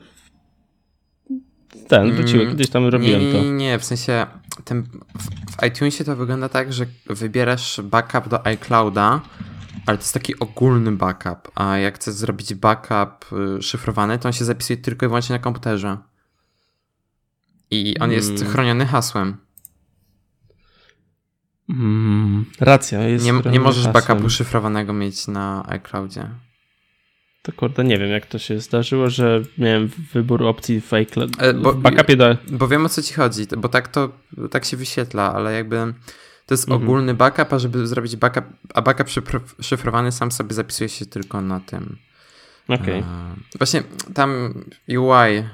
[1.87, 2.41] ten wróciły.
[2.41, 3.37] Mm, Kiedyś tam robiłem nie, to.
[3.37, 4.25] Nie, nie, w sensie
[4.65, 9.21] ten, w, w iTunesie to wygląda tak, że wybierasz backup do iClouda,
[9.85, 13.25] ale to jest taki ogólny backup, a jak chcesz zrobić backup
[13.57, 15.97] y, szyfrowany, to on się zapisuje tylko i wyłącznie na komputerze.
[17.71, 18.51] I on jest hmm.
[18.51, 19.37] chroniony hasłem.
[21.67, 23.01] Hmm, racja.
[23.01, 23.93] Jest nie, nie możesz hasłem.
[23.93, 26.29] backupu szyfrowanego mieć na iCloudzie.
[27.41, 31.53] To kurde, nie wiem jak to się zdarzyło, że miałem wybór opcji w, iCloud, e,
[31.53, 32.37] bo, w backupie do...
[32.47, 34.09] Bo wiem o co ci chodzi, bo tak to
[34.51, 35.75] tak się wyświetla, ale jakby
[36.45, 36.83] to jest mhm.
[36.83, 39.07] ogólny backup, a żeby zrobić backup, a backup
[39.61, 41.97] szyfrowany sam sobie zapisuje się tylko na tym
[42.69, 42.99] Okej.
[42.99, 43.03] Okay.
[43.57, 43.83] Właśnie
[44.13, 44.53] tam
[44.87, 45.45] UI e,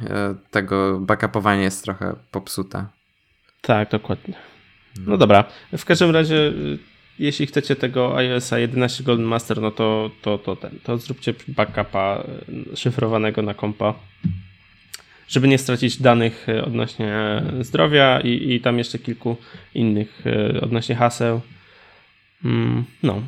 [0.51, 2.85] tego backupowania jest trochę popsute.
[3.61, 4.33] Tak, dokładnie.
[5.07, 5.43] No dobra.
[5.77, 6.79] W każdym razie, y,
[7.19, 12.23] jeśli chcecie tego iOS 11 Golden Master, no to, to, to ten, to zróbcie backupa
[12.73, 13.93] y, szyfrowanego na kompa,
[15.27, 19.37] żeby nie stracić danych y, odnośnie zdrowia i, i tam jeszcze kilku
[19.75, 20.23] innych
[20.61, 21.41] odnośnie haseł.
[22.45, 23.21] Mm, no,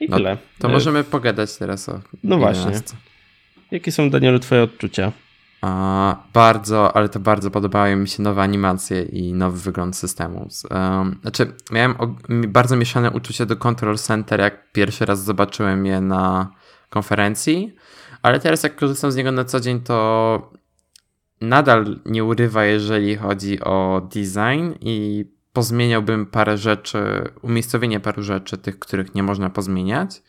[0.00, 0.36] i no, tyle.
[0.58, 2.00] To e, możemy pogadać teraz o.
[2.24, 2.72] No właśnie.
[3.70, 5.12] Jakie są, Danielu, Twoje odczucia?
[6.32, 10.48] Bardzo, ale to bardzo podobały mi się nowe animacje i nowy wygląd systemu.
[11.22, 11.94] Znaczy, miałem
[12.48, 16.50] bardzo mieszane uczucia do Control Center, jak pierwszy raz zobaczyłem je na
[16.90, 17.76] konferencji,
[18.22, 20.52] ale teraz, jak korzystam z niego na co dzień, to
[21.40, 26.98] nadal nie urywa, jeżeli chodzi o design i pozmieniałbym parę rzeczy,
[27.42, 30.22] umiejscowienie paru rzeczy, tych, których nie można pozmieniać,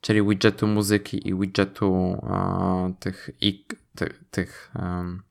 [0.00, 3.64] czyli widgetu muzyki i widgetu uh, tych, i,
[3.96, 5.22] ty, tych um,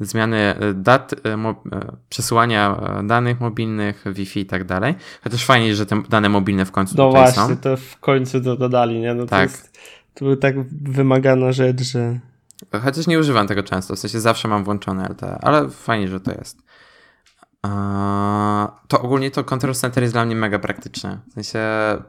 [0.00, 1.62] zmiany dat, mo,
[2.08, 4.94] przesyłania danych mobilnych, Wi-Fi i tak dalej.
[5.24, 7.56] Chociaż fajnie, że te dane mobilne w końcu no właśnie, są.
[7.56, 9.14] to w końcu to dodali, nie?
[9.14, 9.50] No tak.
[9.50, 9.78] To, jest,
[10.14, 12.20] to była tak wymagana rzecz, że...
[12.82, 16.32] Chociaż nie używam tego często, w sensie zawsze mam włączone LTE, ale fajnie, że to
[16.32, 16.58] jest.
[18.88, 21.20] To ogólnie to Control Center jest dla mnie mega praktyczne.
[21.30, 21.60] W sensie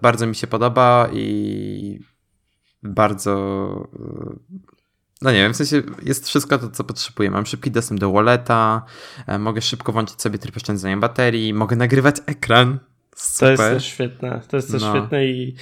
[0.02, 2.00] bardzo mi się podoba i
[2.84, 3.88] bardzo.
[5.26, 7.32] No nie wiem, w sensie jest wszystko to, co potrzebuję.
[7.32, 8.86] Mam szybki dostęp do walleta,
[9.28, 12.80] e, mogę szybko włączyć sobie tryb oszczędzania baterii, mogę nagrywać ekran.
[13.16, 13.58] Super.
[13.58, 14.42] To jest też świetne.
[14.48, 14.96] To jest też No.
[14.96, 15.56] świetne i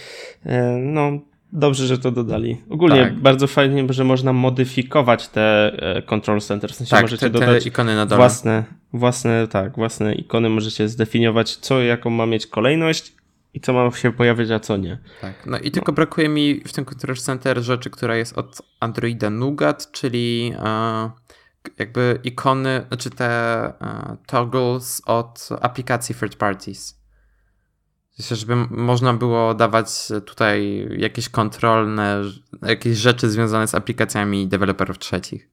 [0.45, 1.11] e, no
[1.53, 2.61] dobrze, że to dodali.
[2.69, 3.19] Ogólnie Tak.
[3.19, 6.71] bardzo fajnie, że można modyfikować te e, control center.
[6.71, 8.17] W sensie Tak, możecie te, te dodać ikony na dole.
[8.17, 10.49] własne, własne, tak, własne ikony.
[10.49, 13.13] Możecie zdefiniować, co, jaką ma mieć kolejność
[13.53, 14.99] i co ma się pojawiać, a co nie.
[15.21, 15.45] Tak.
[15.45, 19.91] No i tylko brakuje mi w tym Control Center rzeczy, która jest od Androida Nougat,
[19.91, 21.11] czyli e,
[21.77, 23.25] jakby ikony, znaczy te
[23.81, 27.03] e, toggles od aplikacji third parties.
[28.19, 29.87] Myślę, żeby można było dawać
[30.25, 32.21] tutaj jakieś kontrolne,
[32.61, 35.52] jakieś rzeczy związane z aplikacjami deweloperów trzecich.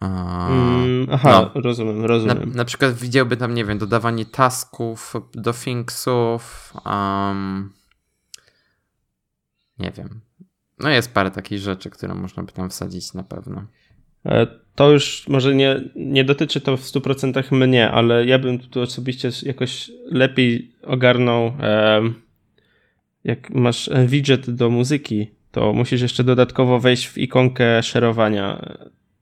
[0.00, 1.60] Mm, aha, no.
[1.60, 2.52] rozumiem, na, rozumiem.
[2.54, 6.72] na przykład widziałby tam, nie wiem, dodawanie tasków do Thingsów.
[6.86, 7.72] Um,
[9.78, 10.20] nie wiem.
[10.78, 13.64] No jest parę takich rzeczy, które można by tam wsadzić na pewno.
[14.26, 18.80] E, To już może nie, nie dotyczy to w 100% mnie, ale ja bym tu
[18.80, 21.52] osobiście jakoś lepiej ogarnął.
[21.60, 22.14] em,
[23.24, 28.74] Jak masz widget do muzyki, to musisz jeszcze dodatkowo wejść w ikonkę szerowania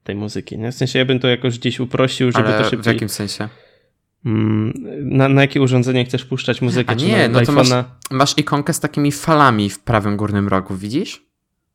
[0.07, 0.57] tej muzyki.
[0.57, 0.71] Nie?
[0.71, 2.93] W sensie ja bym to jakoś gdzieś uprościł, żeby Ale to w szybciej.
[2.93, 3.49] jakim sensie?
[4.25, 6.91] Mm, Na, na jakie urządzenie chcesz puszczać muzykę?
[6.91, 7.67] A czy nie, no to masz,
[8.11, 11.25] masz ikonkę z takimi falami w prawym górnym rogu, widzisz?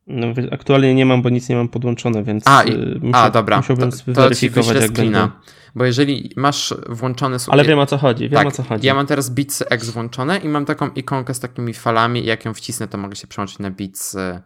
[0.07, 3.57] No, aktualnie nie mam, bo nic nie mam podłączone, więc A, i- y, A, dobra.
[3.57, 5.31] musiałbym to, to ci wyślę screena.
[5.75, 7.37] Bo jeżeli masz włączone...
[7.39, 8.87] słu- Ale wiem o co chodzi, wiem tak, o co chodzi.
[8.87, 12.53] Ja mam teraz Beats X włączone i mam taką ikonkę z takimi falami jak ją
[12.53, 14.41] wcisnę, to mogę się przełączyć na Beats e,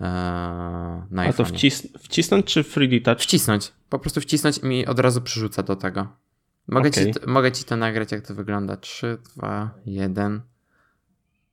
[0.00, 3.20] na A to wcis wcisnąć czy 3D Touch?
[3.20, 3.72] Wcisnąć.
[3.88, 6.08] Po prostu wcisnąć i mi od razu przerzuca do tego.
[6.68, 7.14] Mogę, Okej.
[7.14, 8.76] ci, mogę ci to nagrać, jak to wygląda.
[8.76, 10.40] 3, 2, 1.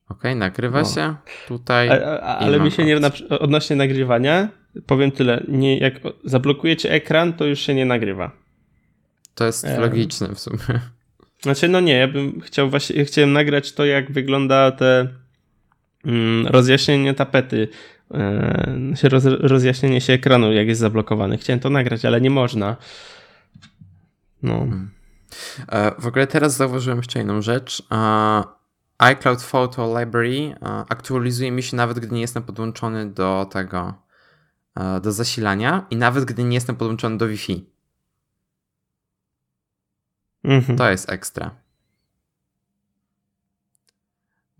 [0.10, 0.86] Ok, nagrywa O.
[0.86, 1.16] się.
[1.48, 1.90] Tutaj.
[1.90, 4.50] A, a, ale mi się nie, na, odnośnie nagrywania,
[4.86, 5.94] powiem tyle, nie, jak
[6.24, 8.32] zablokujecie ekran, to już się nie nagrywa.
[9.36, 10.60] To jest logiczne w sumie.
[11.44, 15.08] Znaczy, no nie, ja bym chciał właśnie, chciałem nagrać to, jak wygląda te
[16.06, 17.68] mm, rozjaśnienie tapety,
[19.04, 21.38] roz, rozjaśnienie się ekranu, jak jest zablokowany.
[21.38, 22.76] Chciałem to nagrać, ale nie można.
[24.44, 24.68] No.
[25.70, 27.84] E, W ogóle teraz zauważyłem jeszcze jedną rzecz.
[27.92, 28.44] E,
[28.98, 33.94] iCloud Photo Library e, aktualizuje mi się nawet, gdy nie jestem podłączony do tego,
[34.76, 37.70] e, do zasilania i nawet gdy nie jestem podłączony do Wi-Fi.
[40.44, 40.78] Mhm.
[40.78, 41.56] To jest ekstra.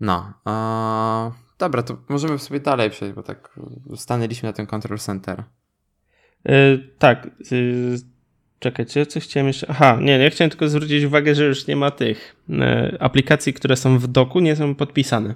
[0.00, 0.32] No.
[1.58, 3.58] Dobra, to możemy sobie dalej przejść, bo tak
[3.96, 5.44] stanęliśmy na tym Control Center.
[6.46, 7.26] E, tak.
[7.26, 7.30] E,
[8.58, 9.66] czekajcie, coś chciałem jeszcze.
[9.70, 13.76] Aha, nie, ja chciałem tylko zwrócić uwagę, że już nie ma tych e, aplikacji, które
[13.76, 15.34] są w doku, nie są podpisane.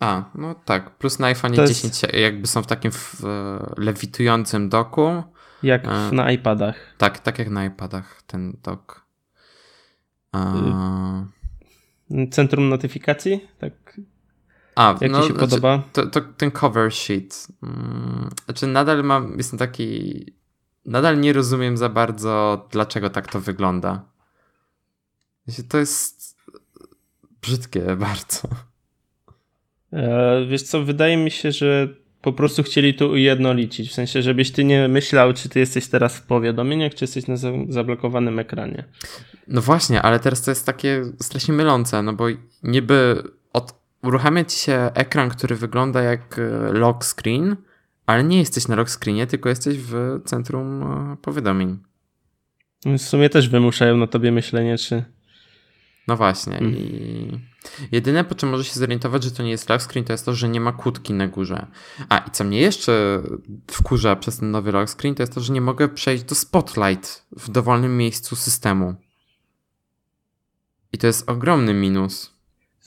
[0.00, 0.98] A, no tak.
[0.98, 3.22] Plus na iPhone To jest- 10 jakby są w takim w,
[3.76, 5.22] lewitującym doku.
[5.62, 6.94] Jak w, na iPadach.
[6.98, 9.06] Tak, tak jak na iPadach ten dok.
[10.32, 10.54] A,
[12.30, 13.48] Centrum notyfikacji?
[13.58, 13.72] Tak.
[14.78, 15.82] A Jak no, ci się znaczy, podoba?
[15.92, 17.46] To, to ten cover sheet.
[17.62, 20.26] Mm, Znaczy nadal mam, jestem taki,
[20.86, 24.04] nadal nie rozumiem za bardzo, dlaczego tak to wygląda.
[25.46, 26.36] Wiecie, To jest
[27.42, 28.48] brzydkie bardzo.
[29.92, 31.88] E, wiesz co, wydaje mi się, że
[32.22, 33.90] po prostu chcieli to ujednolicić.
[33.90, 37.36] W sensie, żebyś ty nie myślał, czy ty jesteś teraz w powiadomieniach, czy jesteś na
[37.36, 38.84] za- zablokowanym ekranie.
[39.48, 42.24] No właśnie, ale teraz to jest takie strasznie mylące, no bo
[42.62, 43.22] niby
[43.52, 47.56] od, uruchamia ci się ekran, który wygląda jak e, lock screen,
[48.06, 51.78] ale nie jesteś na lock screenie, tylko jesteś w centrum e, powiadomień.
[52.84, 55.04] W sumie też wymuszają na tobie myślenie, czy.
[56.08, 56.58] No właśnie.
[56.58, 56.74] Mm.
[56.76, 57.40] I
[57.92, 60.34] jedyne, po czym może się zorientować, że to nie jest lock screen, to jest to,
[60.34, 61.66] że nie ma kłódki na górze.
[62.08, 63.22] A i co mnie jeszcze
[63.70, 67.26] wkurza przez ten nowy lock screen, to jest to, że nie mogę przejść do Spotlight
[67.36, 68.94] w dowolnym miejscu systemu.
[70.92, 72.37] I to jest ogromny minus.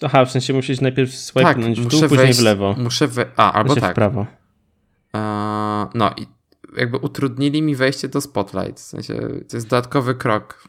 [0.01, 2.75] Aha, w sensie musisz najpierw swipenąć w dół, muszę później wejść, w lewo.
[2.77, 3.25] Muszę we...
[3.37, 3.91] A, albo tak.
[3.91, 4.25] w prawo.
[5.13, 6.27] Eee, no i
[6.77, 8.79] jakby utrudnili mi wejście do Spotlight.
[8.79, 9.13] W sensie
[9.49, 10.67] to jest dodatkowy krok.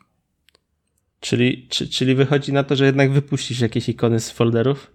[1.21, 4.91] Czyli, czy, czyli wychodzi na to, że jednak wypuścisz jakieś ikony z folderów?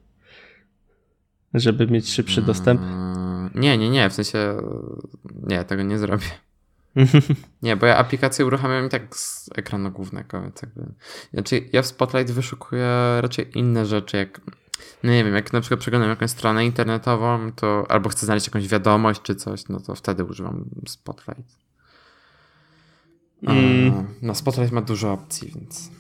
[1.54, 2.82] Żeby mieć szybszy dostęp?
[2.82, 4.10] Eee, nie, nie, nie.
[4.10, 4.58] W sensie
[5.48, 6.28] nie, tego nie zrobię.
[7.64, 10.94] Nie, bo ja aplikację uruchamiam i tak z ekranu głównego, więc jakby...
[11.34, 12.88] Znaczy, ja w Spotlight wyszukuję
[13.22, 14.42] raczej inne rzeczy, jak...
[15.04, 18.68] No nie wiem, jak na przykład przeglądam jakąś stronę internetową, to albo chcę znaleźć jakąś
[18.68, 21.58] wiadomość czy coś, no to wtedy używam Spotlight.
[23.44, 24.06] Mm.
[24.22, 25.92] No, Spotlight ma dużo opcji, więc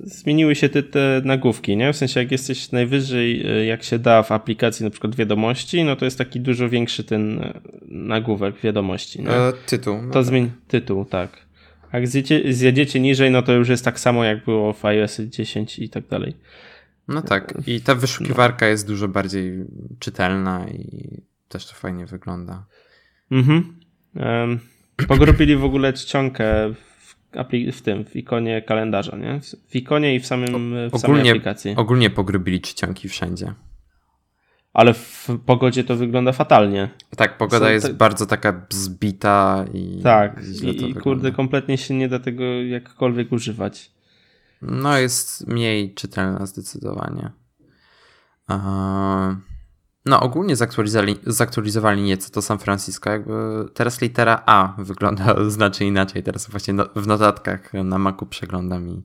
[0.00, 1.92] zmieniły się te, te nagłówki, nie?
[1.92, 5.96] W sensie jak jesteś najwyżej, e, jak się da w aplikacji na przykład wiadomości, no
[5.96, 9.22] to jest taki dużo większy ten e, nagłówek wiadomości.
[9.22, 9.30] Nie?
[9.30, 10.02] E, tytuł.
[10.02, 10.24] No to tak.
[10.24, 11.46] zmień tytuł, tak.
[11.90, 15.20] A jak zjedziecie, zjedziecie niżej, no to już jest tak samo jak było w iOS
[15.20, 16.36] 10 i tak dalej.
[17.08, 17.54] No tak.
[17.66, 18.70] I ta wyszukiwarka no.
[18.70, 19.64] jest dużo bardziej
[19.98, 22.66] czytelna i też to fajnie wygląda.
[23.30, 23.78] Mhm.
[24.14, 24.58] Um,
[25.08, 26.74] pogrobili w ogóle czcionkę
[27.72, 29.40] w tym, w ikonie kalendarza, nie?
[29.68, 30.52] W ikonie i w, samym,
[30.90, 31.74] w ogólnie, samej aplikacji.
[31.76, 33.52] Ogólnie pogrubili czcionki wszędzie.
[34.72, 36.88] Ale w pogodzie to wygląda fatalnie.
[37.16, 37.94] Tak, pogoda jest te...
[37.94, 40.00] bardzo taka zbita i.
[40.02, 43.90] Tak, i, i kurde, kompletnie się nie da tego jakkolwiek używać.
[44.62, 47.30] No, jest mniej czytelna zdecydowanie.
[48.48, 49.36] Uh...
[50.06, 53.10] No, ogólnie zaktualizowali, zaktualizowali nieco to San Francisco.
[53.10, 56.22] Jakby teraz litera A wygląda znacznie inaczej.
[56.22, 59.02] Teraz właśnie no, w notatkach na Macu przeglądam i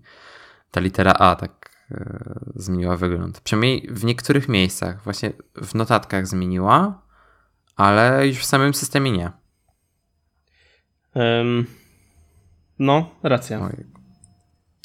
[0.71, 3.41] ta litera A tak e, zmieniła wygląd.
[3.41, 5.03] Przynajmniej w niektórych miejscach.
[5.03, 7.01] Właśnie w notatkach zmieniła,
[7.75, 9.31] ale już w samym systemie nie.
[11.15, 11.65] Um,
[12.79, 13.61] no, racja.
[13.61, 13.85] Oj.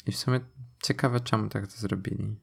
[0.05, 0.39] I w sumie
[0.83, 2.35] ciekawe, czemu tak to zrobili.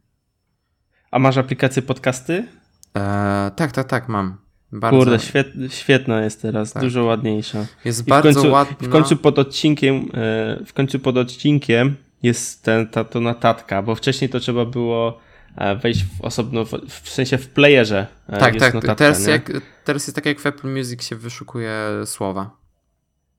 [1.11, 2.49] A masz aplikację podcasty?
[2.95, 4.37] Eee, tak, tak, tak, mam.
[4.73, 4.99] Bardzo...
[4.99, 6.83] Kurde, świet, świetna jest teraz, tak.
[6.83, 7.67] dużo ładniejsza.
[7.85, 8.77] Jest I bardzo końcu, ładna.
[8.81, 13.95] W końcu pod odcinkiem, e, w końcu pod odcinkiem jest ten, ta to notatka, bo
[13.95, 15.19] wcześniej to trzeba było
[15.57, 18.07] e, wejść w osobno, w sensie w playerze.
[18.29, 18.75] E, tak, tak.
[18.75, 19.53] Notatka, teraz, jak,
[19.85, 22.51] teraz jest tak jak w Apple Music się wyszukuje słowa.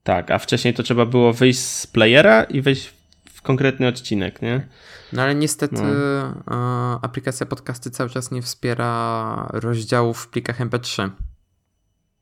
[0.02, 2.92] Tak, a wcześniej to trzeba było wyjść z playera i wejść
[3.32, 4.66] w konkretny odcinek, nie?
[5.12, 5.82] No ale niestety
[6.46, 7.00] no.
[7.02, 11.10] aplikacja podcasty cały czas nie wspiera rozdziałów w plikach MP3.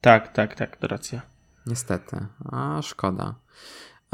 [0.00, 1.20] Tak, tak, tak, to racja.
[1.66, 3.34] Niestety, a szkoda.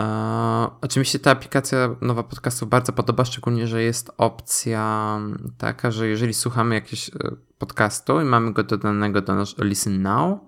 [0.01, 5.19] E, oczywiście ta aplikacja nowa podcastów bardzo podoba, szczególnie, że jest opcja
[5.59, 7.13] taka, że jeżeli słuchamy jakiegoś e,
[7.59, 10.39] podcastu i mamy go dodanego do nasz Listen Now,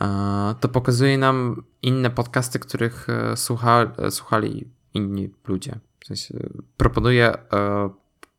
[0.00, 5.78] e, to pokazuje nam inne podcasty, których e, słucha, słuchali inni ludzie.
[6.06, 6.34] W sensie
[6.76, 7.90] proponuję e,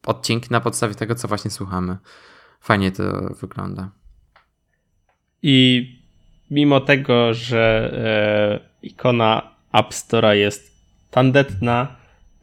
[0.06, 1.98] odcinki na podstawie tego, co właśnie słuchamy.
[2.62, 3.04] Fajnie to
[3.42, 3.92] wygląda.
[5.44, 5.86] I
[6.52, 7.92] mimo tego, że
[8.84, 10.72] e, ikona App Store'a jest
[11.12, 11.96] tandetna,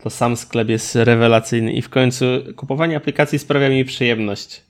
[0.02, 2.24] to sam sklep jest rewelacyjny i w końcu
[2.56, 4.62] kupowanie aplikacji sprawia mi przyjemność.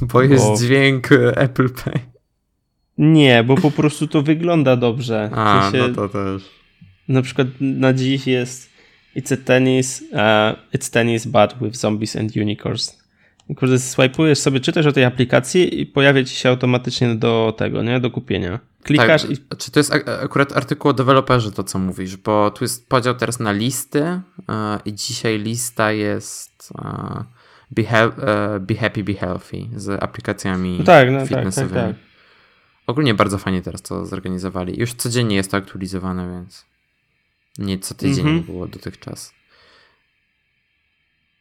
[0.00, 0.22] Bo, bo...
[0.22, 2.00] jest dźwięk Apple Pay.
[2.98, 5.30] Nie, bo po prostu to wygląda dobrze.
[5.34, 6.42] A, w sensie, no to też.
[7.08, 8.75] Na przykład na dziś jest
[9.16, 13.06] It's a tennis, uh, it's tennis but with zombies and unicorns.
[13.56, 18.00] Kurde, swajpujesz sobie, czytasz o tej aplikacji i pojawia ci się automatycznie do tego, nie?
[18.00, 18.58] Do kupienia.
[18.82, 19.36] Klikasz tak, i...
[19.58, 19.92] Czy to jest
[20.22, 22.16] akurat artykuł o deweloperze, to co mówisz?
[22.16, 27.22] Bo tu jest podział teraz na listy uh, i dzisiaj lista jest uh,
[27.70, 31.74] be, uh, be, Happy, Be Healthy z aplikacjami no tak, no fitnessowymi.
[31.74, 32.06] Tak, tak, tak.
[32.86, 34.80] Ogólnie bardzo fajnie teraz to zorganizowali.
[34.80, 36.64] Już codziennie jest to aktualizowane, więc...
[37.58, 38.46] Nie co tydzień mm -hmm.
[38.46, 39.34] było dotychczas.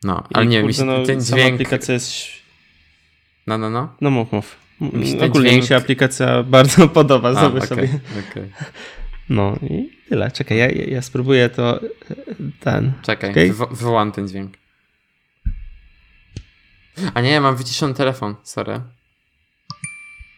[0.04, 1.54] No, ale I nie, kurde, mi się no, ten dźwięk...
[1.54, 2.14] aplikacja jest...
[3.48, 3.96] No, no, no.
[4.02, 4.58] No mów, mów.
[5.22, 5.64] Ogólnie dźwięk...
[5.64, 8.00] mi się aplikacja bardzo podoba, A, okay, sobie.
[8.32, 8.50] Okay.
[9.30, 10.32] No i tyle.
[10.32, 11.80] Czekaj, ja, ja spróbuję to
[12.60, 12.94] ten.
[13.02, 13.48] Czekaj, okay?
[13.48, 14.54] wywo wywołam ten dźwięk.
[17.14, 18.82] A nie, mam wyciszony telefon, sorry.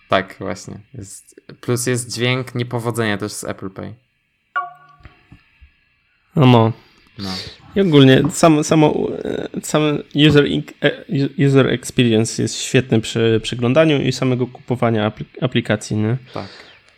[0.10, 0.80] Tak, właśnie.
[0.94, 3.94] Jest, plus jest dźwięk niepowodzenia też z Apple Pay.
[6.46, 6.74] No,
[7.20, 7.30] no.
[7.76, 9.08] I ogólnie samo, samo,
[9.64, 9.82] sam
[10.28, 10.46] user,
[10.82, 15.12] e, user experience jest świetny przy przyglądaniu i samego kupowania
[15.42, 15.98] aplikacji.
[15.98, 16.18] Nie?
[16.34, 16.48] Tak.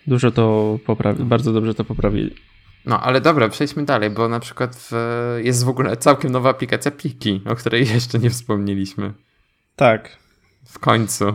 [0.08, 2.36] Dużo to poprawi, bardzo dobrze to poprawili.
[2.86, 4.94] No, ale dobra, przejdźmy dalej, bo na przykład w,
[5.44, 9.14] jest w ogóle całkiem nowa aplikacja Pliki, o której jeszcze nie wspomnieliśmy.
[9.76, 10.18] Tak.
[10.66, 11.26] W końcu.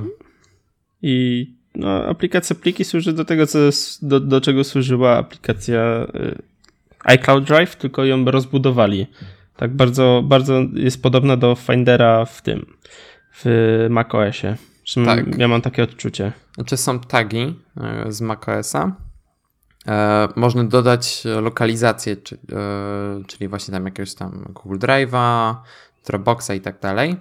[1.02, 3.58] I no, aplikacja Pliki służy do tego, co,
[4.02, 6.53] do, do czego służyła aplikacja y,
[7.04, 9.06] iCloud Drive, tylko ją rozbudowali.
[9.56, 12.66] Tak bardzo, bardzo jest podobna do Findera w tym,
[13.32, 14.56] w macOSie.
[15.04, 15.38] Tak.
[15.38, 16.32] Ja mam takie odczucie.
[16.54, 18.96] Znaczy są tagi e, z macOSa.
[19.88, 25.54] E, można dodać lokalizację, czy, e, czyli właśnie tam jakiegoś tam Google Drive'a,
[26.06, 27.16] Dropboxa i tak dalej.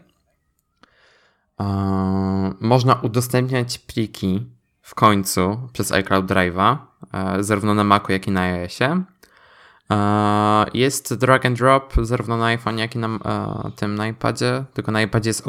[1.59, 1.65] E,
[2.61, 4.45] można udostępniać pliki
[4.81, 6.77] w końcu przez iCloud Drive'a,
[7.39, 9.03] zarówno na Macu, jak i na iOSie.
[10.73, 13.19] Jest drag and drop zarówno na iPhone, jak i na
[13.75, 15.43] tym na iPadzie, tylko na iPadzie jest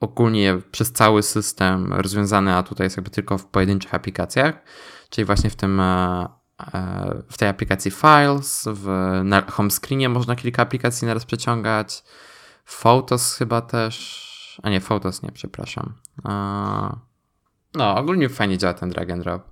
[0.00, 4.62] ogólnie przez cały system rozwiązany, a tutaj jest jakby tylko w pojedynczych aplikacjach,
[5.10, 5.82] czyli właśnie w tym
[7.30, 12.04] w tej aplikacji Files, w na home screenie można kilka aplikacji naraz przeciągać,
[12.64, 15.94] Photos chyba też, a nie, Photos nie, przepraszam.
[17.74, 19.42] No, ogólnie fajnie działa ten drag and drop.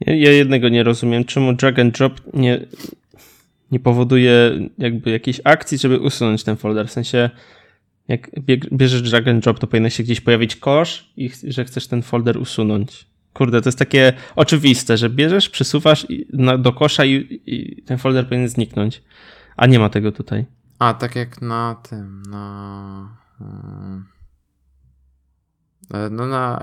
[0.00, 2.66] Ja, ja jednego nie rozumiem, czemu drag and drop nie,
[3.70, 6.88] nie powoduje jakby jakiejś akcji, żeby usunąć ten folder.
[6.88, 7.30] W sensie,
[8.08, 8.30] jak
[8.72, 12.38] bierzesz drag and drop, to powinno się gdzieś pojawić kosz i że chcesz ten folder
[12.38, 13.06] usunąć.
[13.32, 16.06] Kurde, to jest takie oczywiste, że bierzesz, przysuwasz
[16.58, 19.02] do kosza i, i ten folder powinien zniknąć.
[19.56, 20.46] A nie ma tego tutaj.
[20.78, 23.16] A, tak jak na tym, na...
[23.38, 24.04] Hmm,
[25.94, 26.60] e, no na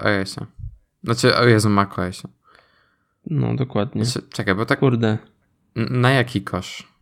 [0.00, 0.46] iOSie.
[1.04, 2.28] Znaczy, o Jezu, macOSie.
[3.26, 4.04] No, dokładnie.
[4.04, 4.78] Znaczy, czekaj, bo tak...
[4.78, 5.18] Kurde.
[5.76, 6.94] Na jaki kosz?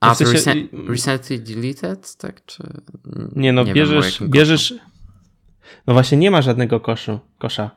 [0.00, 0.32] A, w sensie...
[0.32, 2.44] recent, recently deleted, tak?
[2.46, 2.62] Czy...
[3.36, 4.74] Nie, no nie bierzesz, wiem, bierzesz...
[5.86, 7.70] No właśnie nie ma żadnego koszu, kosza.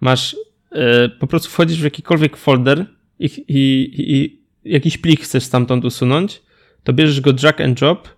[0.00, 0.36] Masz,
[0.72, 2.86] yy, po prostu wchodzisz w jakikolwiek folder
[3.18, 6.42] i, i, i jakiś plik chcesz stamtąd usunąć,
[6.84, 8.08] to bierzesz go drag and drop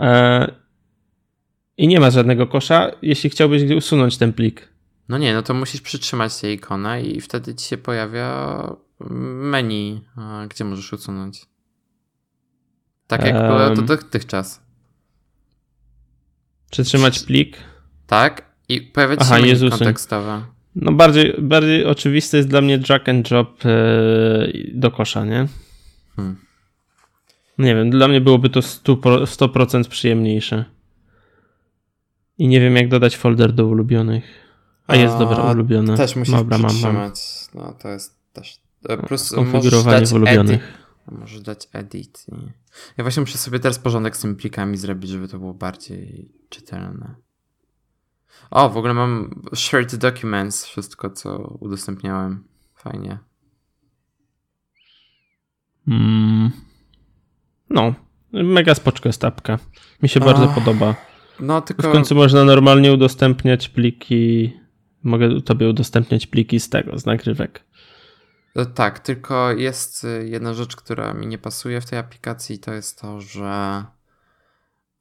[0.00, 0.06] yy,
[1.76, 4.68] i nie ma żadnego kosza, jeśli chciałbyś usunąć ten plik.
[5.08, 10.00] No nie, no to musisz przytrzymać tę ikonę i wtedy ci się pojawia menu,
[10.48, 11.46] gdzie możesz usunąć.
[13.06, 14.62] Tak jak um, było to dotychczas.
[16.70, 17.56] Przytrzymać plik?
[18.06, 20.42] Tak, i pojawia się Aha, menu kontekstowe.
[20.74, 25.48] No bardziej, bardziej oczywiste jest dla mnie drag and drop yy, do kosza, nie?
[26.16, 26.36] Hmm.
[27.58, 30.64] Nie wiem, dla mnie byłoby to 100%, 100 przyjemniejsze.
[32.38, 34.24] I nie wiem, jak dodać folder do ulubionych.
[34.86, 35.96] A jest dobra, ulubione.
[35.96, 37.12] Też musisz dobra, mam, mam.
[37.54, 38.60] No to jest też.
[38.84, 40.62] E, plus Konfigurowanie w ulubionych.
[40.62, 41.20] Edit.
[41.20, 42.26] Możesz dać edit.
[42.96, 47.14] Ja właśnie muszę sobie teraz porządek z tymi plikami zrobić, żeby to było bardziej czytelne.
[48.50, 52.44] O, w ogóle mam shared documents, wszystko co udostępniałem.
[52.74, 53.18] Fajnie.
[55.88, 56.50] Mm.
[57.70, 57.94] No,
[58.32, 59.22] mega spoczko jest.
[60.02, 60.94] Mi się bardzo podoba.
[61.40, 61.88] No, tylko...
[61.88, 64.52] W końcu można normalnie udostępniać pliki.
[65.02, 67.64] Mogę tobie udostępniać pliki z tego, z nagrywek.
[68.58, 73.00] E, tak, tylko jest jedna rzecz, która mi nie pasuje w tej aplikacji, to jest
[73.00, 73.84] to, że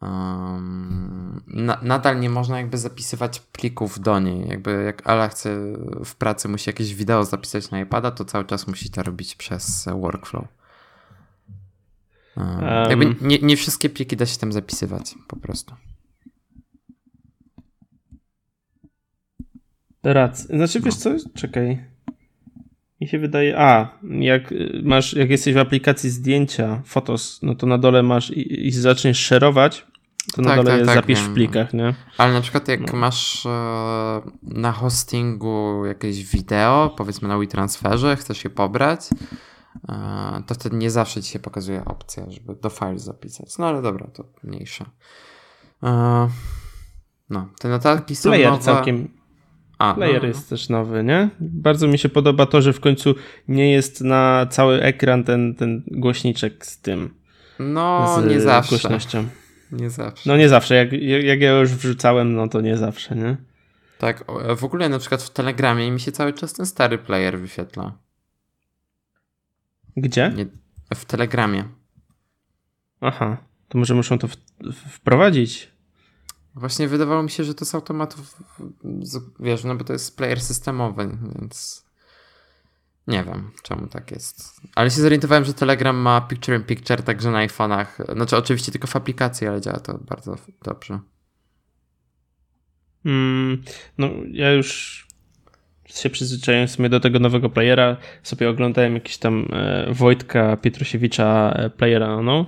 [0.02, 4.48] Um, na, nadal nie można jakby zapisywać plików do niej.
[4.48, 5.74] Jakby jak Ala chce
[6.06, 9.86] w pracy musi jakieś wideo zapisać na iPada, to cały czas musi to robić przez
[10.02, 10.46] workflow.
[12.36, 15.76] Um, jakby nie, nie wszystkie pliki da się tam zapisywać po prostu.
[20.04, 20.40] Rac.
[20.40, 21.10] Znaczy wiesz co?
[21.36, 21.97] Czekaj.
[23.02, 27.78] Mi się wydaje, a jak masz, jak jesteś w aplikacji zdjęcia, fotos, no to na
[27.78, 29.86] dole masz i, i zaczniesz szerować,
[30.34, 31.32] to na tak, dole tak, tak, zapisz wiem.
[31.32, 31.94] w plikach, nie?
[32.18, 33.00] Ale na przykład jak no.
[33.00, 39.10] masz e, na hostingu jakieś wideo, powiedzmy na WeTransferze, chcesz je pobrać,
[39.90, 43.58] e, to wtedy nie zawsze ci się pokazuje opcja, żeby do file zapisać.
[43.58, 44.86] No ale dobra, to mniejsze.
[45.84, 46.30] E,
[47.30, 48.64] no, te notatki są Player nowe.
[48.64, 49.17] całkiem
[49.78, 50.28] a, Player no, no.
[50.28, 51.30] jest też nowy, nie?
[51.40, 53.16] Bardzo mi się podoba to, że w końcu
[53.48, 57.14] nie jest na cały ekran ten, ten głośniczek z tym.
[57.60, 58.70] No, z nie zawsze.
[58.70, 59.28] Głośnością.
[59.72, 60.30] Nie zawsze.
[60.30, 60.76] No nie zawsze.
[60.76, 63.38] Jak, jak ja już wrzucałem, no to nie zawsze, nie?
[63.98, 64.26] Tak,
[64.58, 67.98] w ogóle na przykład w Telegramie mi się cały czas ten stary player wyświetla.
[69.98, 70.34] Gdzie?
[70.36, 70.46] Nie,
[70.96, 71.64] w Telegramie.
[73.02, 73.38] Aha,
[73.70, 74.36] to może muszą to w,
[74.90, 75.72] wprowadzić.
[76.58, 78.44] Właśnie wydawało mi się, że to z automatów,
[79.40, 81.86] wiesz, no bo to jest player systemowy, więc
[83.08, 84.62] nie wiem, czemu tak jest.
[84.76, 88.14] Ale się zorientowałem, że Telegram ma Picture in Picture także na iPhone'ach.
[88.16, 91.00] Znaczy oczywiście tylko w aplikacji, ale działa to bardzo dobrze.
[93.06, 93.64] Mm,
[93.98, 95.08] no ja już
[95.86, 97.98] się przyzwyczaiłem do tego nowego playera.
[98.24, 102.46] Sobie oglądałem jakiś tam e, Wojtka Pietrusiewicza e, playera, no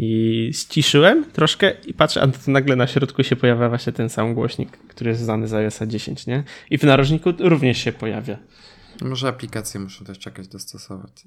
[0.00, 4.78] i ściszyłem troszkę i patrzę, a nagle na środku się pojawia właśnie ten sam głośnik,
[4.78, 6.44] który jest znany z iOS 10, nie?
[6.70, 8.38] I w narożniku również się pojawia.
[9.02, 11.24] Może aplikacje muszą też czekać dostosować.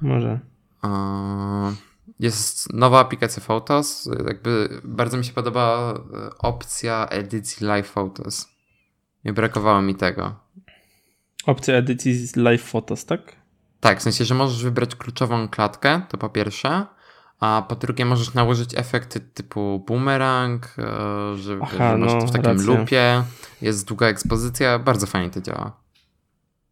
[0.00, 0.40] Może.
[2.20, 4.10] Jest nowa aplikacja Photos.
[4.26, 8.48] Jakby bardzo mi się podoba e, opcja edycji Live Photos.
[9.24, 10.34] Nie brakowało mi tego.
[11.46, 13.36] Opcja edycji Live Photos, tak?
[13.80, 16.86] Tak, w sensie, że możesz wybrać kluczową klatkę, to po pierwsze
[17.40, 20.82] a po drugie możesz nałożyć efekty typu boomerang, e,
[21.36, 22.74] że, Aha, że masz no, w takim racja.
[22.74, 23.22] loopie,
[23.62, 25.84] jest długa ekspozycja, bardzo fajnie to działa.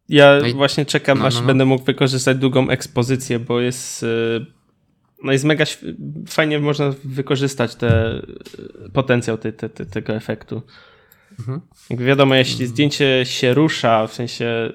[0.09, 0.53] Ja no i...
[0.53, 1.47] właśnie czekam, no, aż no, no.
[1.47, 4.03] będę mógł wykorzystać długą ekspozycję, bo jest.
[4.03, 4.45] Y,
[5.23, 5.65] no jest mega
[6.27, 8.21] fajnie można wykorzystać te,
[8.93, 10.61] potencjał te, te, te, tego efektu.
[11.39, 11.61] Mhm.
[11.89, 14.73] Jak wiadomo, jeśli zdjęcie się rusza, w sensie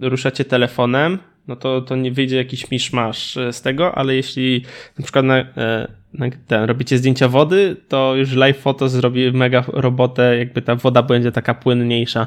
[0.00, 1.18] ruszacie telefonem,
[1.48, 4.64] no to, to nie wyjdzie jakiś miszmasz e, z tego, ale jeśli
[4.98, 9.64] na przykład na, e, na ten, robicie zdjęcia wody, to już live photo zrobi mega
[9.68, 12.26] robotę, jakby ta woda będzie taka płynniejsza.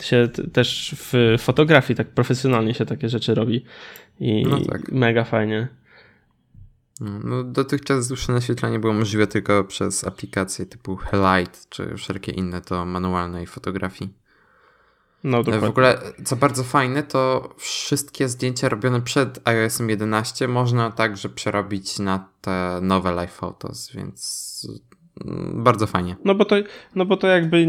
[0.00, 3.64] Się też w fotografii tak profesjonalnie się takie rzeczy robi
[4.20, 4.92] i no tak.
[4.92, 5.68] mega fajnie.
[7.00, 12.84] No, dotychczas dłuższe naświetlanie było możliwe tylko przez aplikacje typu Helight czy wszelkie inne to
[12.84, 14.10] manualnej fotografii.
[15.24, 15.66] No, dokładnie.
[15.66, 21.98] W ogóle, co bardzo fajne, to wszystkie zdjęcia robione przed iOS 11 można także przerobić
[21.98, 24.66] na te nowe Live Photos, więc
[25.24, 26.16] mm, bardzo fajnie.
[26.24, 26.56] No bo to,
[26.94, 27.66] no bo to jakby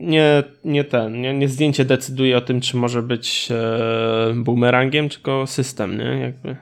[0.00, 5.46] nie, nie ten, nie, nie zdjęcie decyduje o tym, czy może być e, boomerangiem, tylko
[5.46, 6.20] system, nie?
[6.20, 6.56] Jakby.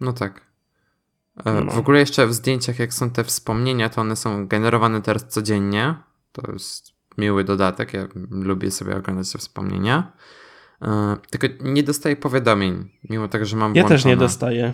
[0.00, 0.46] No tak.
[1.44, 1.72] E, no.
[1.72, 5.94] W ogóle jeszcze w zdjęciach, jak są te wspomnienia, to one są generowane teraz codziennie.
[6.32, 7.92] To jest miły dodatek.
[7.92, 10.12] Ja lubię sobie oglądać te wspomnienia.
[10.82, 14.72] E, tylko nie dostaję powiadomień, mimo tego, że mam Ja też nie dostaję.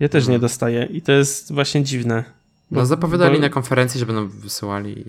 [0.00, 0.40] Ja też nie mhm.
[0.40, 2.24] dostaję i to jest właśnie dziwne.
[2.70, 3.40] Bo, no zapowiadali bo...
[3.40, 5.04] na konferencji, że będą wysyłali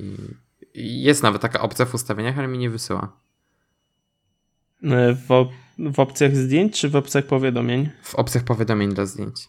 [0.74, 3.18] i jest nawet taka opcja w ustawieniach, ale mi nie wysyła.
[4.84, 5.48] E, w,
[5.80, 7.90] w opcjach zdjęć czy w opcjach powiadomień?
[8.04, 9.48] W opcjach powiadomień dla zdjęć.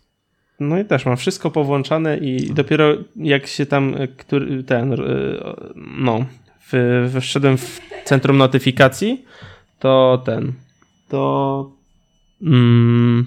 [0.60, 4.96] No i też mam wszystko powłączane i dopiero jak się tam e, który, ten
[5.76, 6.26] no
[7.20, 9.24] wszedłem w centrum notyfikacji,
[9.78, 10.52] to ten,
[11.08, 11.72] to
[12.42, 13.26] mm,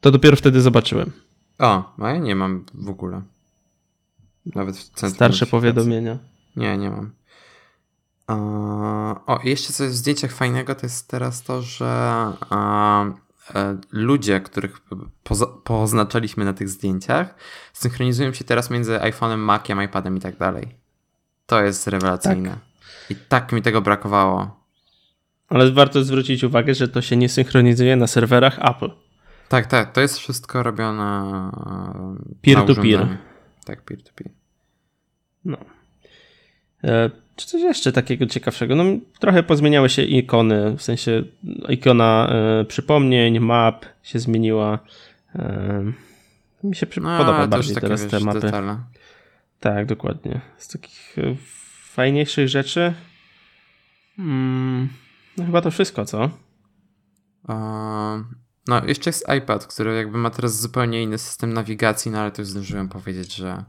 [0.00, 1.12] to dopiero wtedy zobaczyłem.
[1.58, 3.22] O, a ja nie mam w ogóle.
[4.54, 6.18] Nawet w centrum Starsze powiadomienia.
[6.56, 7.12] Nie, nie mam.
[9.26, 12.32] O, jeszcze coś w zdjęciach fajnego to jest teraz to, że
[13.54, 14.80] e, ludzie, których
[15.64, 17.34] poznaczaliśmy na tych zdjęciach,
[17.72, 20.81] synchronizują się teraz między iPhone'em, Maciem, iPadem i tak dalej.
[21.46, 22.50] To jest rewelacyjne.
[22.50, 22.58] Tak.
[23.10, 24.62] I tak mi tego brakowało.
[25.48, 28.90] Ale warto zwrócić uwagę, że to się nie synchronizuje na serwerach Apple.
[29.48, 29.92] Tak, tak.
[29.92, 31.22] To jest wszystko robione
[32.42, 33.00] peer-to-peer.
[33.00, 33.16] -peer.
[33.64, 34.30] Tak, peer-to-peer.
[35.44, 35.56] No.
[36.84, 38.74] E, czy coś jeszcze takiego ciekawszego?
[38.74, 38.84] No,
[39.20, 41.22] trochę pozmieniały się ikony, w sensie
[41.68, 44.78] ikona e, przypomnień, map się zmieniła.
[45.36, 45.92] E,
[46.64, 48.40] mi się no, podoba bardziej teraz te mapy.
[48.40, 48.76] Detale.
[49.62, 50.40] Tak, dokładnie.
[50.56, 51.36] Z takich e,
[51.82, 52.94] fajniejszych rzeczy.
[54.16, 54.88] Hmm,
[55.36, 56.30] no chyba to wszystko, co?
[58.68, 62.42] no, jeszcze jest iPad, który jakby ma teraz zupełnie inny system nawigacji, no ale to
[62.42, 63.64] już zdążyłem powiedzieć, że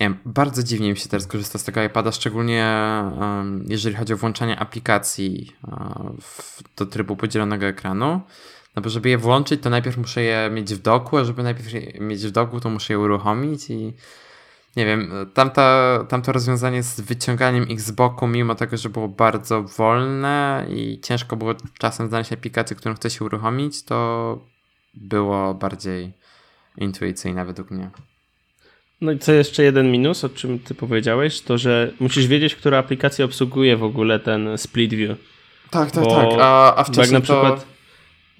[0.00, 2.66] nie wiem, bardzo dziwnie mi się teraz korzysta z tego iPada, szczególnie
[3.20, 8.20] um, jeżeli chodzi o włączanie aplikacji um, w, do trybu podzielonego ekranu.
[8.76, 12.00] No bo żeby je włączyć, to najpierw muszę je mieć w doku, a żeby najpierw
[12.00, 13.92] mieć w doku, to muszę je uruchomić i
[14.76, 19.62] nie wiem, tamta, tamto rozwiązanie z wyciąganiem ich z boku, mimo tego, że było bardzo
[19.62, 24.38] wolne i ciężko było czasem znaleźć aplikację, którą chce się uruchomić, to
[24.94, 26.12] było bardziej
[26.78, 27.90] intuicyjne według mnie.
[29.00, 32.78] No i co jeszcze jeden minus, o czym ty powiedziałeś, to że musisz wiedzieć, która
[32.78, 35.18] aplikacja obsługuje w ogóle ten split view.
[35.70, 36.40] Tak, tak, Bo tak.
[36.40, 37.76] A, a wcześniej na przykład to...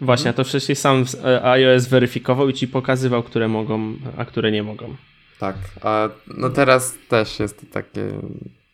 [0.04, 1.04] Właśnie, a to wcześniej sam
[1.42, 4.96] iOS weryfikował i ci pokazywał, które mogą, a które nie mogą.
[5.38, 8.08] Tak, a no teraz też jest to takie,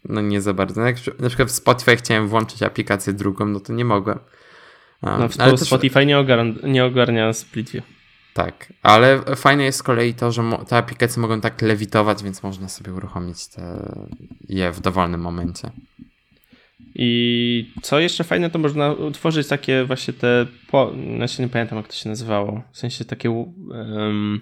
[0.05, 0.81] no nie za bardzo.
[0.81, 4.19] No jak na przykład w Spotify chciałem włączyć aplikację drugą, no to nie mogłem.
[5.03, 6.07] Um, no, ale Spotify też...
[6.07, 7.85] nie, ogarnia, nie ogarnia split view.
[8.35, 12.69] Tak, ale fajne jest z kolei to, że te aplikacje mogą tak lewitować, więc można
[12.69, 13.95] sobie uruchomić te,
[14.49, 15.71] je w dowolnym momencie.
[16.95, 21.89] I co jeszcze fajne, to można utworzyć takie właśnie te, po, znaczy nie pamiętam jak
[21.89, 24.41] to się nazywało, w sensie takie um,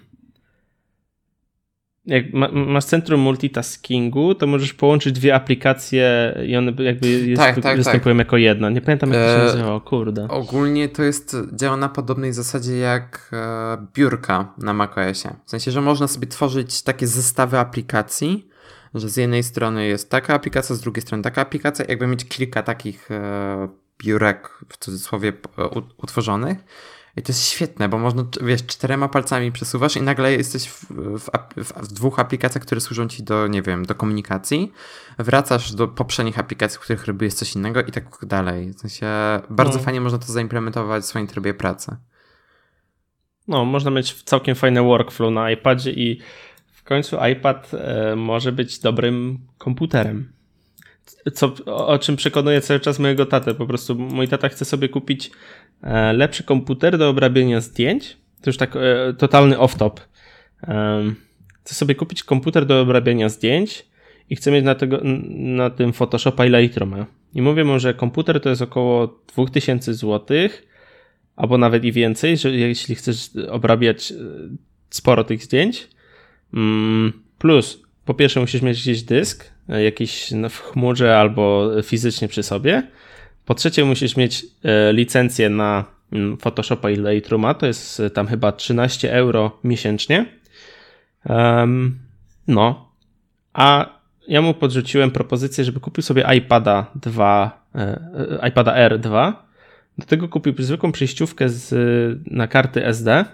[2.07, 7.61] jak ma, masz centrum multitaskingu, to możesz połączyć dwie aplikacje i one jakby jest, tak,
[7.61, 8.27] tak, występują tak.
[8.27, 8.71] jako jedna.
[8.71, 10.29] Nie pamiętam jak to się e, nazywało, kurde.
[10.29, 15.35] Ogólnie to jest, działa na podobnej zasadzie jak e, biurka na macOSie.
[15.45, 18.49] W sensie, że można sobie tworzyć takie zestawy aplikacji,
[18.95, 22.63] że z jednej strony jest taka aplikacja, z drugiej strony taka aplikacja, jakby mieć kilka
[22.63, 23.69] takich e,
[24.05, 26.59] biurek w cudzysłowie e, utworzonych
[27.17, 30.87] i to jest świetne, bo można, wiesz, czterema palcami przesuwasz i nagle jesteś w,
[31.19, 34.73] w, w, dwóch aplikacjach, które służą ci do, nie wiem, do komunikacji.
[35.19, 38.73] Wracasz do poprzednich aplikacji, w których robiłeś coś innego i tak dalej.
[38.73, 39.07] W sensie
[39.51, 39.85] bardzo no.
[39.85, 41.97] fajnie można to zaimplementować w swoim trybie pracy.
[43.49, 46.21] No, można mieć całkiem fajny workflow na iPadzie i
[46.73, 50.33] w końcu iPad e, może być dobrym komputerem.
[51.33, 53.55] Co, o czym przekonuję cały czas mojego tatę.
[53.55, 55.31] Po prostu mój tata chce sobie kupić
[55.83, 58.17] e, lepszy komputer do obrabiania zdjęć.
[58.43, 60.01] To już tak e, totalny off-top.
[61.65, 63.87] Chce sobie kupić komputer do obrabiania zdjęć
[64.31, 65.01] i chce mieć na, tego,
[65.31, 67.07] na tym Photoshopa i Lightrooma.
[67.35, 70.49] I mówię mu, że komputer to jest około 2000 zł,
[71.37, 74.13] albo nawet i więcej, że jeśli chcesz obrabiać
[74.91, 75.89] sporo tych zdjęć.
[76.55, 82.43] Mm, plus, po pierwsze musisz mieć gdzieś dysk, e, jakiś w chmurze albo fizycznie przy
[82.43, 82.83] sobie.
[83.45, 88.27] Po trzecie musisz mieć e, licencję na mm, Photoshopa i Lightrooma, to jest e, tam
[88.27, 90.41] chyba 13 euro miesięcznie.
[92.49, 92.93] No,
[93.53, 93.99] a
[94.29, 97.67] ja mu podrzuciłem propozycję, żeby kupił sobie iPada 2,
[98.49, 99.33] iPada R2.
[99.99, 101.75] Do tego kupił zwykłą przejściówkę z,
[102.27, 103.25] na karty SD,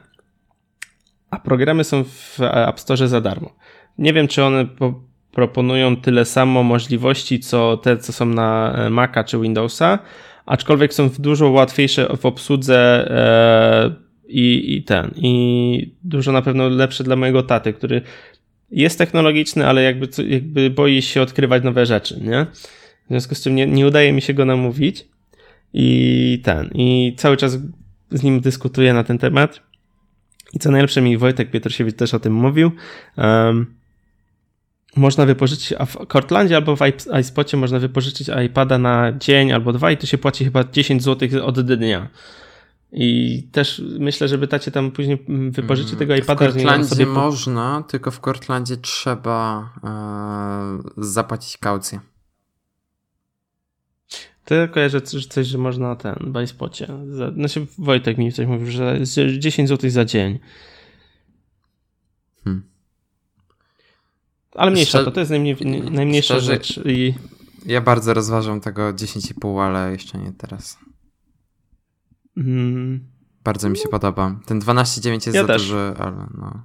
[1.31, 3.51] a programy są w App Store za darmo.
[3.99, 5.01] Nie wiem, czy one po,
[5.33, 9.99] proponują tyle samo możliwości, co te, co są na e, Maca czy Windowsa,
[10.47, 13.95] aczkolwiek są dużo łatwiejsze w obsłudze e,
[14.29, 18.03] i, i ten, i dużo na pewno lepsze dla mojego taty, który
[18.71, 22.47] jest technologiczny, ale jakby, jakby boi się odkrywać nowe rzeczy, nie?
[23.05, 25.09] W związku z czym nie, nie udaje mi się go namówić
[25.75, 27.59] i ten, i cały czas
[28.11, 29.61] z nim dyskutuję na ten temat.
[30.55, 32.71] I co najlepsze mi Wojtek Pietrosiewicz też o tym mówił.
[33.17, 33.76] Um,
[34.97, 36.81] można wypożyczyć, a w Cortlandzie albo w
[37.21, 41.29] iSpocie można wypożyczyć iPada na dzień albo dwa i to się płaci chyba 10 zł
[41.45, 42.09] od dnia.
[42.93, 46.35] I też myślę, żeby tacie tam później wypożyczyć mm, tego iPada.
[46.35, 47.07] W Cortlandzie sobie...
[47.07, 52.01] można, tylko w Cortlandzie trzeba e, zapłacić kaucję.
[54.45, 56.89] To kojarzę coś, że można ten, w iSpocie.
[57.35, 58.99] Znaczy Wojtek mi coś mówił, że
[59.39, 60.39] 10 zł za dzień.
[64.57, 65.57] Ale mniejsza to, to jest najmniej,
[65.91, 66.81] najmniejsza Szczerze, rzecz.
[66.85, 67.15] I...
[67.67, 70.79] Ja bardzo rozważam tego 10,5, ale jeszcze nie teraz.
[72.35, 73.01] Hmm.
[73.45, 74.41] Bardzo mi się podoba.
[74.47, 75.63] Ten 12,9 jest ja za też.
[75.63, 76.65] duży, ale no.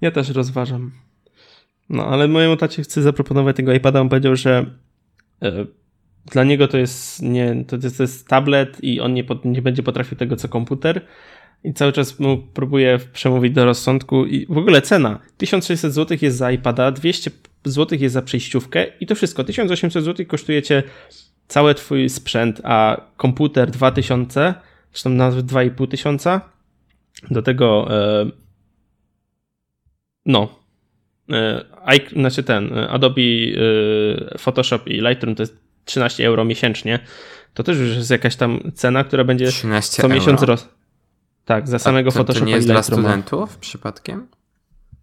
[0.00, 0.92] Ja też rozważam.
[1.88, 4.00] No, ale mojemu tacie chcę zaproponować tego iPada.
[4.00, 4.70] On powiedział, że
[5.42, 5.66] e,
[6.26, 9.82] dla niego to jest, nie, to jest, to jest tablet i on nie, nie będzie
[9.82, 11.06] potrafił tego co komputer.
[11.66, 14.26] I cały czas mu próbuję przemówić do rozsądku.
[14.26, 17.30] I w ogóle cena: 1600 zł jest za iPada, 200
[17.64, 19.44] zł jest za przejściówkę i to wszystko.
[19.44, 20.82] 1800 zł kosztuje cię
[21.48, 24.54] cały twój sprzęt, a komputer 2000,
[24.92, 26.42] czy tam nawet 2500.
[27.30, 28.30] Do tego, e,
[30.26, 30.58] no,
[31.32, 31.64] e,
[32.12, 36.98] znaczy ten, Adobe e, Photoshop i Lightroom to jest 13 euro miesięcznie,
[37.54, 39.48] to też już jest jakaś tam cena, która będzie
[39.82, 40.75] co miesiąc roz...
[41.46, 43.02] Tak, za samego to, Photoshopa to nie jest i Lightrooma.
[43.02, 44.26] dla studentów przypadkiem?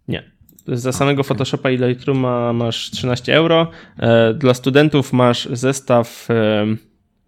[0.08, 0.30] Nie.
[0.66, 1.36] Za samego okay.
[1.36, 3.70] Photoshop'a i Lightrooma masz 13 euro.
[3.98, 6.66] E, dla studentów masz zestaw e,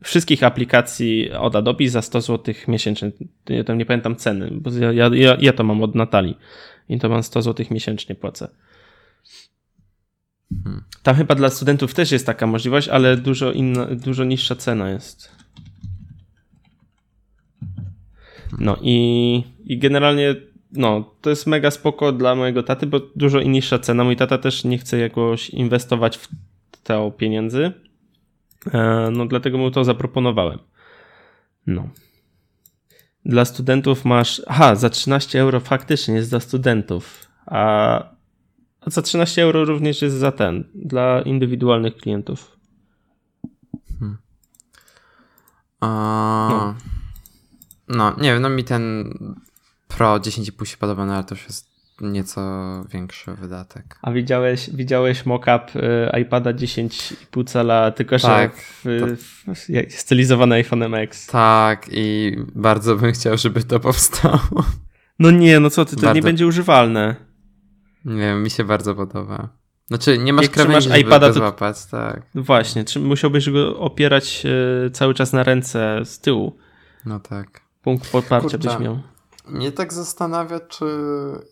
[0.02, 3.12] wszystkich aplikacji od Adobe za 100 zł miesięcznie.
[3.48, 6.38] Ja tam nie pamiętam ceny, bo ja, ja, ja to mam od Natalii
[6.88, 8.48] i to mam 100 zł miesięcznie płacę.
[10.64, 10.84] Hmm.
[11.02, 15.36] Tam chyba dla studentów też jest taka możliwość, ale dużo, inna, dużo niższa cena jest.
[18.58, 20.34] No i, i generalnie
[20.72, 24.04] no, to jest mega spoko dla mojego taty, bo dużo niższa cena.
[24.04, 26.28] Mój tata też nie chce jakoś inwestować w
[26.82, 27.72] te pieniędzy.
[28.72, 30.58] E, no dlatego mu to zaproponowałem.
[31.66, 31.88] No.
[33.24, 34.42] Dla studentów masz.
[34.46, 37.26] Aha, za 13 euro faktycznie jest dla studentów.
[37.46, 38.16] A
[38.86, 42.56] a za 13 euro również jest za ten, dla indywidualnych klientów.
[43.98, 44.18] Hmm.
[45.80, 46.48] A...
[46.50, 46.95] No.
[47.88, 48.16] No.
[48.20, 49.12] nie wiem, no mi ten
[49.88, 52.40] Pro 10,5 się podoba, no ale to już jest nieco
[52.88, 53.98] większy wydatek.
[54.02, 55.66] A widziałeś, widziałeś mock-up
[56.14, 59.54] y, iPada 10,5 cala, tylko tak, że w, to...
[59.54, 61.26] w, stylizowany iPhone X.
[61.26, 64.64] Tak, i bardzo bym chciał, żeby to powstało.
[65.18, 66.14] No nie, no co ty, to bardzo...
[66.14, 67.16] nie będzie używalne.
[68.04, 69.48] Nie wiem, mi się bardzo podoba.
[69.86, 71.32] Znaczy, nie masz Jak krawędzi, żeby iPada, to...
[71.32, 72.22] złapać, tak.
[72.34, 74.46] Właśnie, czy musiałbyś go opierać
[74.86, 76.56] e, cały czas na ręce z tyłu.
[77.04, 77.65] No tak.
[77.86, 79.00] Punkt poparcia byś miał.
[79.48, 80.84] Mnie tak zastanawia, czy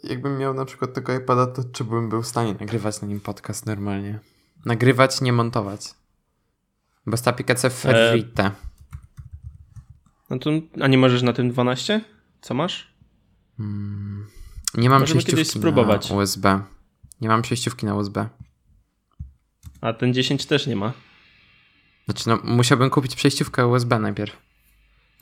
[0.05, 3.21] jakbym miał na przykład tego iPada, to czy bym był w stanie nagrywać na nim
[3.21, 4.21] podcast normalnie.
[4.65, 5.95] Nagrywać, nie montować.
[7.07, 8.45] Bo jest aplikacja Ferrite.
[8.45, 8.51] E...
[10.31, 10.51] No to,
[10.81, 12.01] a nie możesz na tym 12?
[12.41, 12.95] Co masz?
[13.57, 14.27] Hmm.
[14.75, 16.11] Nie mam Możemy przejściówki spróbować.
[16.11, 16.61] na USB.
[17.21, 18.29] Nie mam przejściówki na USB.
[19.81, 20.93] A ten 10 też nie ma.
[22.05, 24.37] Znaczy, no, musiałbym kupić przejściówkę USB najpierw.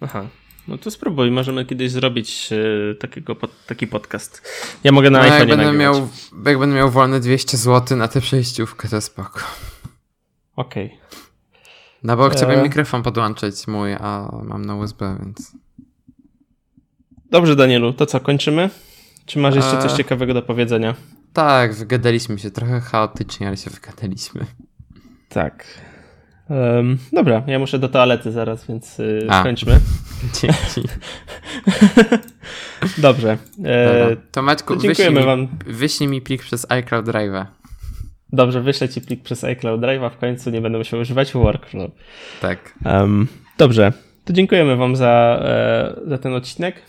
[0.01, 0.27] Aha.
[0.69, 3.37] No to spróbuj, możemy kiedyś zrobić e, takiego,
[3.67, 4.43] taki podcast.
[4.85, 6.09] Ja mogę na no, iPhone jak będę, miał,
[6.47, 9.41] jak będę miał wolne 200 zł na tę przejściówkę, to spoko.
[10.57, 10.87] Okej.
[10.87, 10.99] Okay.
[12.03, 12.63] No bo chciałbym e...
[12.63, 15.53] mikrofon podłączyć mój, a mam na USB, więc...
[17.31, 18.71] Dobrze, Danielu, to co, kończymy?
[19.27, 19.97] Czy masz jeszcze coś e...
[19.97, 20.95] ciekawego do powiedzenia?
[21.33, 24.47] Tak, wygadaliśmy się trochę chaotycznie, ale się wygadaliśmy.
[25.29, 25.65] Tak.
[26.51, 29.81] Um, dobra, ja muszę do toalety zaraz, więc yy, skończmy.
[30.41, 30.89] Dzięki.
[32.99, 33.39] Dobrze.
[33.65, 35.49] E, to Maćku, dziękujemy wyślij wam.
[35.67, 37.47] wyślij mi plik przez iCloud Drive'a.
[38.33, 41.91] Dobrze, wyślę ci plik przez iCloud Drive'a, w końcu nie będę musiał używać workflow.
[42.41, 42.75] Tak.
[42.85, 43.29] Um,
[43.59, 43.93] dobrze,
[44.25, 46.83] to dziękujemy wam za, e, za ten odcinek.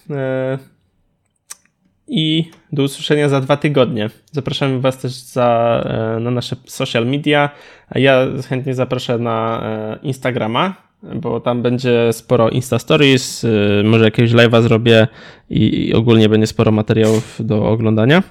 [2.08, 4.10] I do usłyszenia za dwa tygodnie.
[4.32, 7.50] Zapraszamy Was też za, e, na nasze social media.
[7.96, 14.32] Ja chętnie zaproszę na e, Instagrama, bo tam będzie sporo Insta Stories, e, może jakiegoś
[14.32, 15.08] live'a zrobię
[15.50, 18.24] i ogólnie będzie sporo materiałów do oglądania.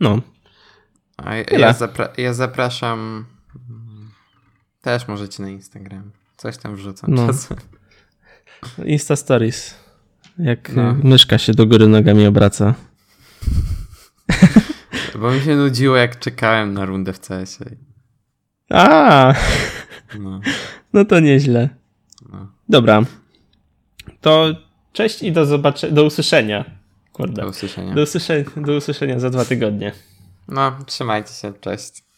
[0.00, 0.20] No.
[1.16, 3.24] A ja, zapra ja zapraszam
[4.80, 6.10] też możecie na Instagram.
[6.36, 7.26] Coś tam wrzucam no.
[7.26, 7.56] czasem.
[8.84, 9.79] Insta Stories.
[10.42, 10.96] Jak no.
[11.02, 12.74] myszka się do góry nogami obraca.
[15.20, 17.76] Bo mi się nudziło, jak czekałem na rundę w CS-ie.
[18.70, 19.34] A,
[20.18, 20.40] no.
[20.92, 21.68] no to nieźle.
[22.32, 22.52] No.
[22.68, 23.02] Dobra.
[24.20, 24.54] To
[24.92, 26.64] cześć i do zobaczenia, do usłyszenia.
[27.12, 27.42] Kurde.
[27.42, 27.94] Do usłyszenia.
[27.94, 29.92] Do usłyszenia, do usłyszenia za dwa tygodnie.
[30.48, 32.09] No, trzymajcie się, cześć.